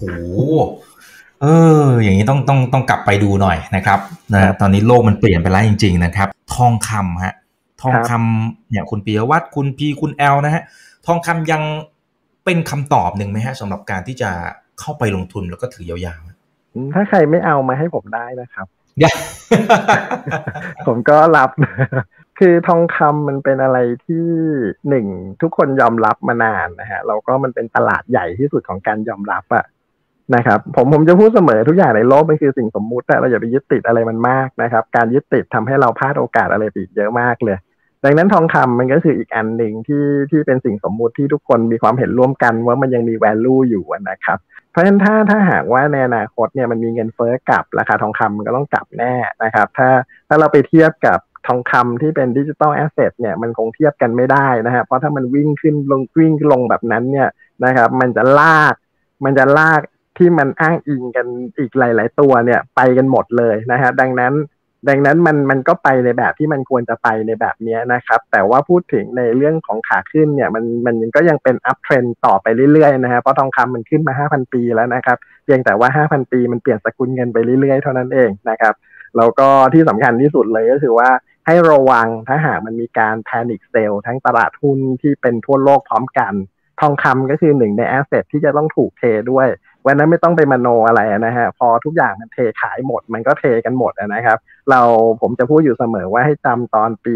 [1.41, 1.47] เอ
[1.83, 3.99] อ อย่างนี้ต้องต้องต้องกลับไปดูหน่อยนะครับ
[4.33, 7.33] นะตอนนี้โลกมันเปลี่ยนไปแล้วจริง ๆ นะครับ ทองคำฮะ
[7.81, 10.63] ทองคำเนี่ยคุณปียวัฒน์คุณพีคุณแอลนะฮะ
[11.05, 11.61] ทองคำยัง
[12.49, 14.31] เป็นคำตอบหนึ่งไหมฮะสำหรับการที่จะ
[14.79, 18.67] เข้าไปลงทุนแล้วก็ถือยาวๆ ถ้าใครไม่เอามาให้ผมได้นะครับ
[20.87, 21.49] ผมก็รับ
[22.39, 24.27] คือทองคำมันเป็นอะไรที่
[24.89, 25.05] หนึ่ง
[25.41, 29.65] ทุกคนยอมรับมานานนะฮะแล้วก็มันเป็นตลาดใหญ่ที่สุดของการยอมรับอะ
[30.35, 37.57] นะครับผมผมจะพูดเสมอทุกอย่างในโลกมันคือสิ่งสมมุติแต่เราอย่าไปยึดติดอะไรมันมากนะครับ การยึดติดทำให้เราพลาดโอกาสอะไรไปอีกเยอะมากเลย
[38.05, 44.37] ดังนั้นทองคำมันก็คืออีกอันหนึ่งที่ที่เป็นสิ่งสมมุติที่ทุกคนมีความเห็นร่วมกันว่ามันยังมี value อยู่นะครับ
[44.71, 49.89] เพราะฉะนั้นถ้าถ้าหากว่าในอนาคตเนี่ยมันมีเงินเฟ้อกลับราคาทองคำมันก็ต้องกลับแน่นะครับ ถ้า
[50.27, 57.29] ถ้าเราไปเทียบกับทองคำที่เป็น digital asset เนี่ยมันคงเทียบกันไม่ได้นะฮะเพราะถ้ามันวิ่งขึ้นลงวิ่งลงแบบนั้นเนี่ย
[57.65, 58.73] นะครับมันจะลาก
[59.23, 59.81] มันจะลาก
[60.17, 61.27] ที่มันอ้างอิงกัน
[61.57, 64.33] อีกหลาย ๆ ตัวเนี่ยไปกันหมดเลยนะฮะดังนั้น
[64.87, 78.73] ดังนั้นมันมันก็ไปในแบบที่มันควรจะไปในแบบนี้นะครับ แต่ว่าพูดถึงในเรื่องของขาขึ้นเนี่ยมันมันก็ยังเป็นอัพเทรนต่อไปเรื่อยๆนะฮะเพราะทองคำมันขึ้นมา 5,000 ปีแล้วนะครับเพียงแต่ว่า 5,000 ปีมันเปลี่ยนสกุลเงินไปเรื่อยๆ เท่านั้นเองนะครับ
[79.17, 81.09] แล้วก็ที่สำคัญที่สุดเลยก็คือว่า
[81.47, 86.33] ให้ระวังถ้าหากมันมีการแพนิคเซลทั้งตลาดหุ้นที่เป็นทั่วโลกพร้อมกัน
[86.81, 89.47] ทองคำก็คือหนึ่งใน asset ที่จะต้องถูกเทด้วย
[89.87, 94.37] วันนั้นไม่ต้องไปมโนอะไรนะฮะพอทุกอย่างมันเทขายหมด มันก็เทกันหมดนะครับ
[94.71, 94.81] เรา
[95.21, 97.15] ผมจะพูดอยู่เสมอว่าให้จำตอนปี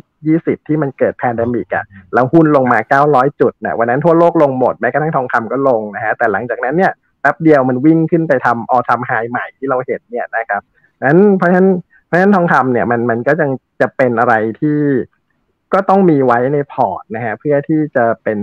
[0.00, 1.84] 2020 ที่มันเกิด pandemic อะ
[2.14, 2.78] แล้วหุ้นลงมา
[3.10, 10.62] 900 จุดเนี่ยวันนั้นทั่วโลกลงหมดแม้กระทั่งทองคำก็ลงนะฮะแต่หลังจากนั้นเนี่ยแป๊บเดียวมันวิ่งขึ้นไปทำ all time high ใหม่ที่เราเห็นเนี่ยนะครับ
[11.08, 11.68] นั้นเพราะฉะนั้น
[12.06, 13.46] เพราะฉะนั้นทองคำเนี่ยมันมันก็จะ
[13.80, 14.78] จะเป็นอะไรที่
[15.74, 18.40] ก็ต้องมีไว้ในพอร์ตนะฮะเพื่อที่จะเป็น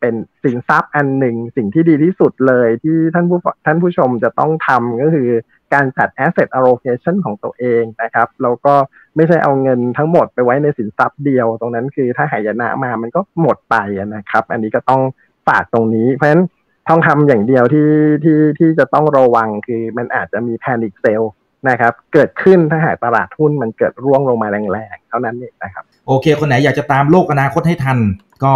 [0.00, 5.28] เป็นสินทรัพย์อันหนึ่งสิ่งที่ดีที่สุดเลยที่ท่านผู้ท่านผู้ชมจะต้องทำก็คือ
[5.74, 8.74] การจัด asset allocation ของตัวเองนะครับแล้วก็
[9.16, 13.76] ไม่ใช่เอาเงินทั้งหมดไปไว้ในสินทรัพย์เดียว ตรงนั้นคือถ้าหายนะมามันก็หมดไป
[14.14, 15.02] นะครับ อันนี้ก็ต้อง
[15.48, 16.44] ฝากตรงนี้ เพราะฉะนั้น
[16.88, 17.90] ทองคำอย่างเดียวที่
[18.24, 21.24] ที่ที่จะต้องระวังคือมันอาจจะมี panic sell
[21.68, 27.98] นะครับ เกิดขึ้นถ้าหากตลาดหุ้นมันเกิดร่วงลงมาแรงๆ เท่านั้นเองนะครับ โอเค คนไหนอยากจะตามโลกอนาคตให้ทัน
[28.44, 28.54] ก็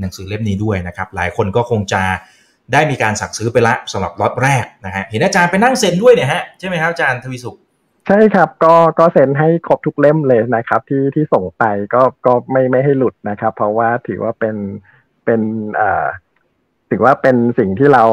[0.00, 2.02] หนังสือเล่มนี้ด้วยนะครับ หลายคนก็คงจะ
[2.72, 7.56] ได้มีการสั่งซื้อไปละสำหรับล็อตแรกนะฮะเห็นอาจารย์ไปนั่งเซ็นด้วยเนี่ยฮะใช่ไหมครับอาจารย์ทวีสุข
[8.06, 11.64] ใช่ครับก็ก็เซ็นให้ครบทุกเล่มเลยนะครับ ที่ที่ส่งไป
[11.94, 14.56] ก็ก็ไม่ไม่ให้หลุดนะครับ เพราะว่าถือว่าเป็น
[15.24, 15.40] เป็น
[15.80, 16.06] อ่า
[16.90, 18.04] ถือว่าเป็นสิ่งที่เรา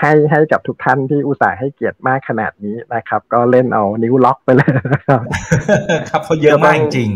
[0.00, 5.20] ให้ให้กับทุกท่านที่อุตส่าห์ให้เกียรติมากขนาดนี้นะครับ ก็เล่นเอานิ้วล็อกไปเลยนะครับ
[6.10, 7.10] ครับเขาเยอะมากจริง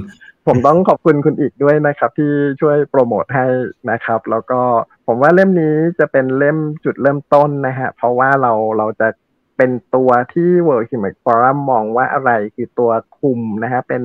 [0.47, 3.47] ผมต้องขอบคุณคุณอีกด้วยนะครับ ที่ช่วยโปรโมทให้
[3.90, 4.61] นะครับ แล้วก็
[5.07, 9.09] ผมว่าเล่มนี้จะเป็นเล่มจุดเริ่มต้นนะฮะ เพราะว่าเราเราจะ
[9.57, 14.05] เป็นตัวที่ World Economic Forum มองว่าอะไรคือตัวคุมนะฮะเป็น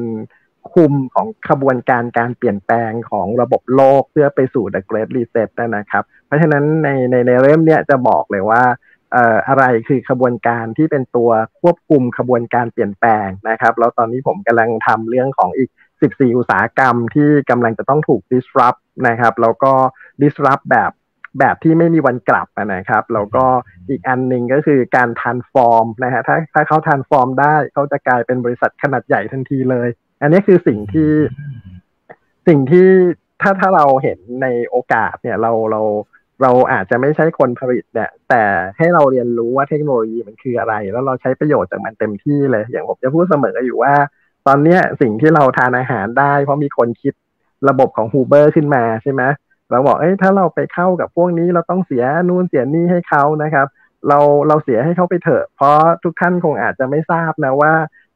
[0.74, 8.64] คุมของขบวนการการเปลี่ยนแปลงของระบบโลกเพื่อไปสู่ The Great Reset นะครับ เพราะฉะนั้นในในในเล่มเนี้ยจะบอกเลยว่า
[9.48, 11.30] อะไรคือขบวนการที่เป็นตัว
[11.62, 15.70] ควบคุมขบวนการเปลี่ยนแปลงนะครับ แล้วตอนนี้ผมกำลังทำเรื่องของอีก
[16.06, 19.72] 14 อุตสาหกรรมที่กำลังจะต้องถูก disrupt นะครับ แล้วก็
[20.22, 20.91] disrupt แบบ
[21.39, 23.45] แบบที่ไม่มีวันกลับนะครับ แล้วก็
[23.89, 29.89] อีกอันหนึ่งก็คือการ transform นะฮะถ้าถ้าเขา transform ได้เขาจะกลายเป็นบริษัทขนาดใหญ่ทันทีเลย
[30.22, 31.12] อันนี้คือสิ่งที่
[32.48, 32.88] สิ่งที่
[33.41, 35.82] ถ้าถ้าเราเห็นในโอกาสเนี่ยเราเรา
[36.41, 38.43] เราอาจจะไม่ใช่คนผลิตเนี่ยแต่
[38.78, 43.93] ให้เราเรียนรู้ว่าเทคโนโลยีมันคืออะไร แล้วเราใช้ประโยชน์จากมันเต็มที่เลย อย่างผมจะพูดเสมออยู่ว่า
[44.48, 47.14] ตอนเนี้ยสิ่งที่เราทานอาหารได้ เพราะมีคนคิด
[47.70, 49.24] ระบบของ Uber ขึ้นมาใช่ไหม
[49.70, 53.68] เราบอกเอ้ยถ้าเราไปเข้ากับพวกนี้เราต้องเสียนู่นเสียนี่ให้เขานะครับ
[54.08, 57.74] เราเราเสียให้เขาไปเถอะ เพราะทุกท่านคงอาจจะไม่ทราบนะว่า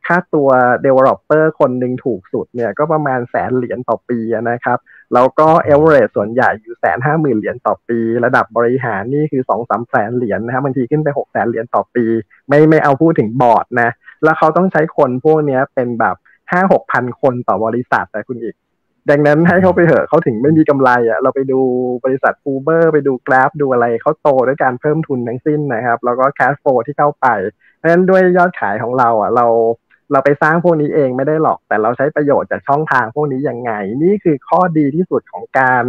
[0.08, 0.50] ค่าตัว
[0.86, 4.78] developer คนหนึ่งถูกสุดเนี่ยก็ประมาณแสนเหรียญต่อปีนะครับ
[5.14, 12.06] แล้วก็ average ส่วนใหญ่อยู่แสนห้าหมื่นเหรียญต่อปี ระดับบริหารนี่คือสองสามแสนเหรียญนะครับบางทีขึ้นไปหกแสนเหรียญต่อปี
[12.48, 13.90] ไม่ไม่เอาพูดถึงบอร์ดนะ
[14.24, 16.16] แล้วเขาต้องใช้คนพวกนี้เป็นแบบ
[16.52, 18.56] ห้าหกพันคนต่อบริษัทแต่คุณอีก
[19.10, 21.60] ดังนั้นให้เขาไปเถอะเขาถึงไม่มีกำไรอะ เราไปดู
[22.06, 27.28] บริษัท Uber ไปดู Grab ดูอะไรเขาโตด้วยการเพิ่มทุนทั้งสิ้นนะครับ แล้วก็ cash flow ที่เข้าไป
[27.78, 29.48] เพราะฉะนั้นด้วยยอดขายของเราอะ เรา
[30.12, 33.72] เราไปสร้างพวกนี้เองไม่ได้หรอก แต่เราใช้ประโยชน์จากช่องทางพวกนี้ยังไง
[34.04, 35.84] นี่คือข้อดีที่สุดของการ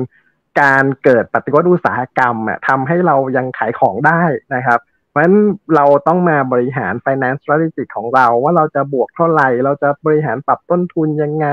[0.60, 4.22] การเกิดปฏิวัติอุตสาหกรรมอะทำให้เรายังขายของได้
[4.54, 4.80] นะครับ
[5.12, 5.36] เพราะฉะนั้น
[5.76, 11.46] เราต้องมาบริหาร finance strategy ของเรา ว่าเราจะบวกเท่าไหร่ เราจะบริหารปรับต้นทุนยังไง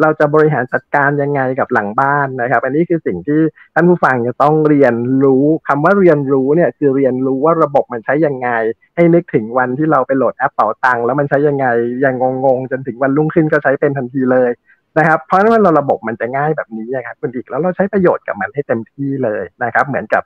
[0.00, 3.40] เราจะบริหารจัดการยังไงกับหลังบ้านนะครับ อันนี้คือสิ่งที่
[3.74, 4.94] ท่านผู้ฟังจะต้องเรียน
[5.24, 8.48] รู้คำว่าเรียนรู้เนี่ยคือเรียนรู้ว่าระบบมันใช้ยังไง
[8.96, 11.66] ให้นึกถึงวันที่เราไปโหลดแอปเป๋าตังค์แล้วมันใช้ยังไง
[12.04, 14.50] ยังงงๆ จนถึงวันรุ่งขึ้นก็ใช้เป็นทันทีเลย
[14.98, 20.22] นะครับเพราะฉะนั้นเราระบบมันจะง่ายแบบนี้นะครับคุณอีกแล้วเราใช้ประโยชน์กับมันให้เต็มที่เลยนะครับ เหมือนกับ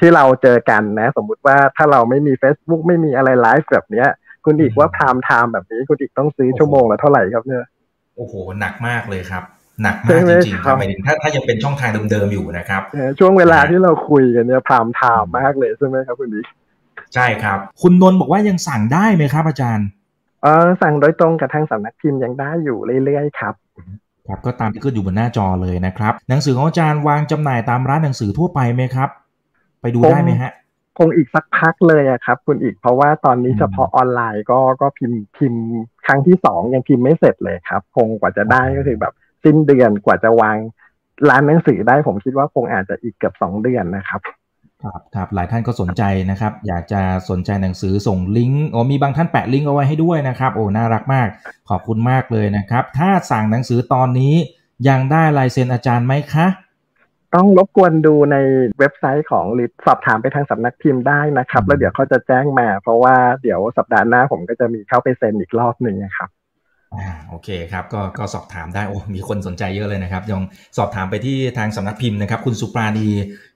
[0.00, 4.08] ที่เราเจอกันนะ สมมุติว่าถ้าเราไม่มี Facebook ไม่มีอะไรไลฟ์แบบเนี้ย
[4.44, 7.64] คุณอีกว่าพามไทม์แบบนี้ คุณอีกต้องซื้อชั่วโมงละเท่าไหร่ครับเนี่ย
[8.16, 9.42] โอ้โหหนักมากเลยครับ
[9.82, 12.82] หนักมากจริงๆครับหมายถึงถ้าถ้ายังเป็นช่องทางเดิมๆอยู่นะครับ
[13.18, 16.46] ช่วงเวลาที่เราคุยกันเนี่ยพามไทม์มากเลยใช่ไหมครับคุณอีก
[17.14, 19.86] ใช่ครับ คุณนนท์บอกว่ายังสั่งได้ไหมครับ อาจารย์
[20.42, 23.54] เออสั่งโดยตรงกับทางสำนักพิมพ์ยังได้อยู่เรื่อยๆครับ
[24.28, 29.08] ครับก็ตามที่ขึ้นอยู่บนหน้าจอเลยนะครับ หนังสือของอาจารย์วางจำหน่ายตามร้านหนังสือทั่วไปไหมครับ
[29.86, 30.52] ไปดูได้ไหมฮะ
[30.98, 35.64] คงอีกสักพักเลยอะครับ คุณอีกเพราะว่าตอนนี้เฉพาะออนไลน์ก็ก็พิมพ์พิมพ์
[36.06, 39.12] ครั้งที่สองยังพิมพ์ไม่เสร็จเลยครับ คงกว่าจะได้ก็คือแบบ
[39.44, 40.56] สิ้นเดือนกว่าจะวาง
[41.28, 44.20] ร้านหนังสือได้ผมคิดว่าคงอาจจะอีกเกือบสองเดือนนะครับ
[44.82, 51.28] ครับครับหลายท่านก็สนใจนะครับ อยากจะสนใจหนังสือส่งลิงก์โอ้มีบางท่านแปะลิงก์เอาไว้ให้ด้วยนะครับ โอ้น่ารักมาก
[51.68, 54.34] ขอบคุณมากเลยนะครับ ถ้าสั่งหนังสือตอนนี้
[54.88, 56.46] ยังได้ลายเซ็นอาจารย์ไหมคะ
[57.36, 58.36] ต้องรบกวนดูใน
[58.78, 66.28] เว็บไซต์ของลิสอบถามไปทางสำนักพิมพ์ได้นะครับ แล้วเดี๋ยวเขาจะแจ้งมา เพราะว่าเดี๋ยวสัปดาห์หน้าผมก็จะมีเข้าไปเซ็นอีกรอบหนึ่งนะครับ
[66.94, 70.40] อ่าโอเคครับก็ก็สอบถามได้โอ้มีคนสนใจเยอะเลยนะครับยัง
[70.78, 73.08] สอบถามไปที่ทางสำนักพิมพ์นะครับ คุณสุปราณี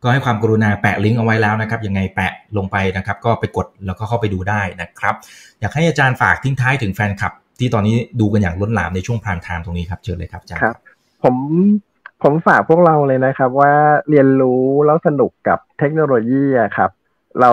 [0.02, 5.14] ก็ให้ความกรุณาแปะลิงก์เอาไว้แล้วนะครับยังไงแปะลงไปนะครับ ก็ไปกดแล้วก็เข้าไปดูได้นะครับ
[5.60, 10.76] อยากให้อาจารย์ฝากทิ้งท้ายถึงแฟนคลับ ที่ตอนนี้ดูกันอย่างล้นหลามในช่วงพรามไทม์ตรงนี้ครับเชิญเลยครับอาจารย์ครับ
[11.22, 11.36] ผม
[12.22, 13.72] ผมฝากพวกเราเลยนะครับ ว่า
[14.10, 16.44] เรียนรู้แล้วสนุกกับเทคโนโลยี
[16.76, 16.90] ครับ
[17.40, 17.50] เรา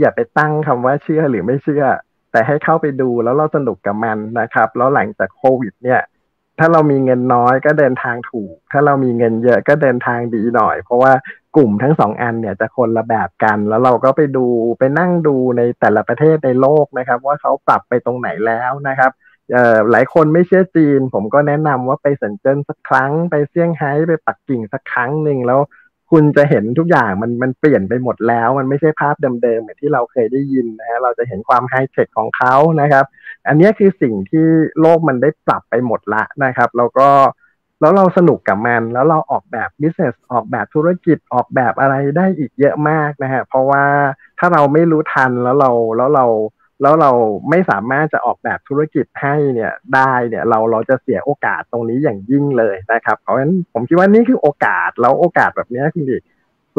[0.00, 1.84] อย่าไปตั้งคำว่าเชื่อหรือไม่เชื่อ
[2.32, 6.00] แต่ให้เข้าไปดูแล้วเราสนุกกับมันนะครับ แล้วหลังจากโควิด เนี่ย
[6.58, 11.12] ถ้าเรามีเงินน้อยก็เดินทางถูก ถ้าเรามีเงินเยอะก็เดินทางดีหน่อย เพราะว่า
[11.56, 14.46] กลุ่มทั้งสองอันเนี่ยจะคนละแบบกัน แล้วเราก็ไปดู
[14.78, 19.10] ไปนั่งดูในแต่ละประเทศในโลกนะครับ ว่าเขาปรับไปตรงไหนแล้วนะครับ
[19.90, 25.60] หลายคนไม่เชื่อจีน ผมก็แนะนำว่าไปเซินเจิ้นสักครั้ง ไปเซี่ยงไฮ้ไปปักกิ่งสักครั้งหนึ่งแล้ว
[26.10, 33.04] คุณจะเห็นทุกอย่างมันมันเปลี่ยนไปหมดแล้ว มันไม่ใช่ภาพเดิมๆเหมือนที่เราเคยได้ยินนะฮะเราจะเห็นความไฮเทคของเขานะครับ
[33.48, 34.46] อันนี้คือสิ่งที่
[34.80, 37.08] โลกมันได้ปรับไปหมดละนะครับ แล้วก็
[37.80, 43.84] แล้วเราสนุกกับมัน แล้วเราออกแบบ business ออกแบบธุรกิจออกแบบอะไรได้อีกเยอะมากนะฮะเพราะว่า
[44.38, 46.26] ถ้าเราไม่รู้ทันแล้วเราแล้วเรา
[46.82, 47.10] แล้วเรา
[47.50, 56.16] ไม่สามารถจะออกแบบธุรกิจให้เนี่ยได้เนี่ยเราเราจะเสียโอกาสตรงนี้อย่างยิ่งเลยนะครับ เพราะฉะนั้นผมคิดว่านี่คือโอกาสแล้วโอกาสแบบนี้คุณดิ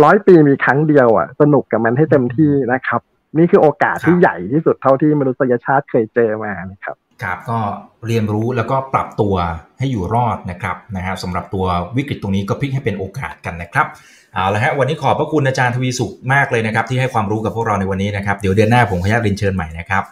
[0.04, 3.02] ร้อยปีมีครั้งเดียวอะสนุกกับมันให้เต็มที่นะครับ
[3.38, 7.60] นี่คือโอกาสที่ใหญ่ที่สุดเท่าที่มนุษยชาติเคยเจอมานะครับครับก็
[8.08, 9.36] เรียนรู้แล้วก็ปรับตัว
[9.80, 11.66] ให้อยู่รอดนะครับนะฮะสำหรับตัว
[11.98, 13.88] วิกฤตตรงนี้ก็พลิกให้เป็นโอกาสกันนะครับ
[14.34, 20.04] เอาละฮะวันนี้ขอบพระคุณอาจารย์ทวีสุขมากเลยนะครับ ที่ให้ความรู้กับพวกเราในวันนี้นะครับ เดี๋ยวเดือนหน้าผมขออนุญาตเรียนเชิญใหม่นะครับ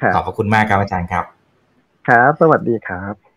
[0.00, 1.24] ครับขอบพระคุณมากครับอาจารย์ครับ
[2.08, 3.33] ครับ สวัสดีครับ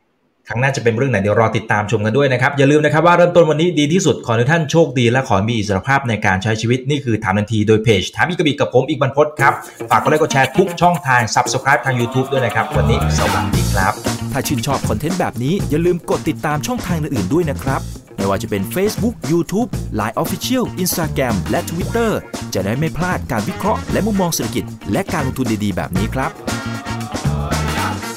[0.49, 9.53] ครั้งหน้าจะเป็นเรื่องไหนเดี๋ยวรอติดตามชมกันด้วยนะครับ อย่าลืมนะครับว่าเริ่มต้นวันนี้ดีที่สุดขอให้ท่านโชคดี และขอมีอิสรภาพในการใช้ชีวิตนี่คือถามทันทีโดยเพจถามอีกกบิกับผมอีกบรรพศครับ
[9.89, 13.93] ฝากกดไลค์กดแชร์ทุกช่องทาง Subscribe ทาง YouTube ด้วยนะครับ วันนี้สวัสดีครับ
[14.31, 17.81] ถ้าชื่นชอบคอนเทนต์แบบนี้อย่าลืมกดติดตามช่องทางอื่นๆด้วยนะครับ
[18.17, 19.69] ไม่ว่าจะเป็น Facebook, YouTube,
[19.99, 22.11] Line Official, Instagram และ Twitter
[22.53, 26.31] จะได้ไม่พลาดการวิเคราะห์และมุมมองเศรษฐกิจ และการลงทุนดีๆ แบบนี้ครับ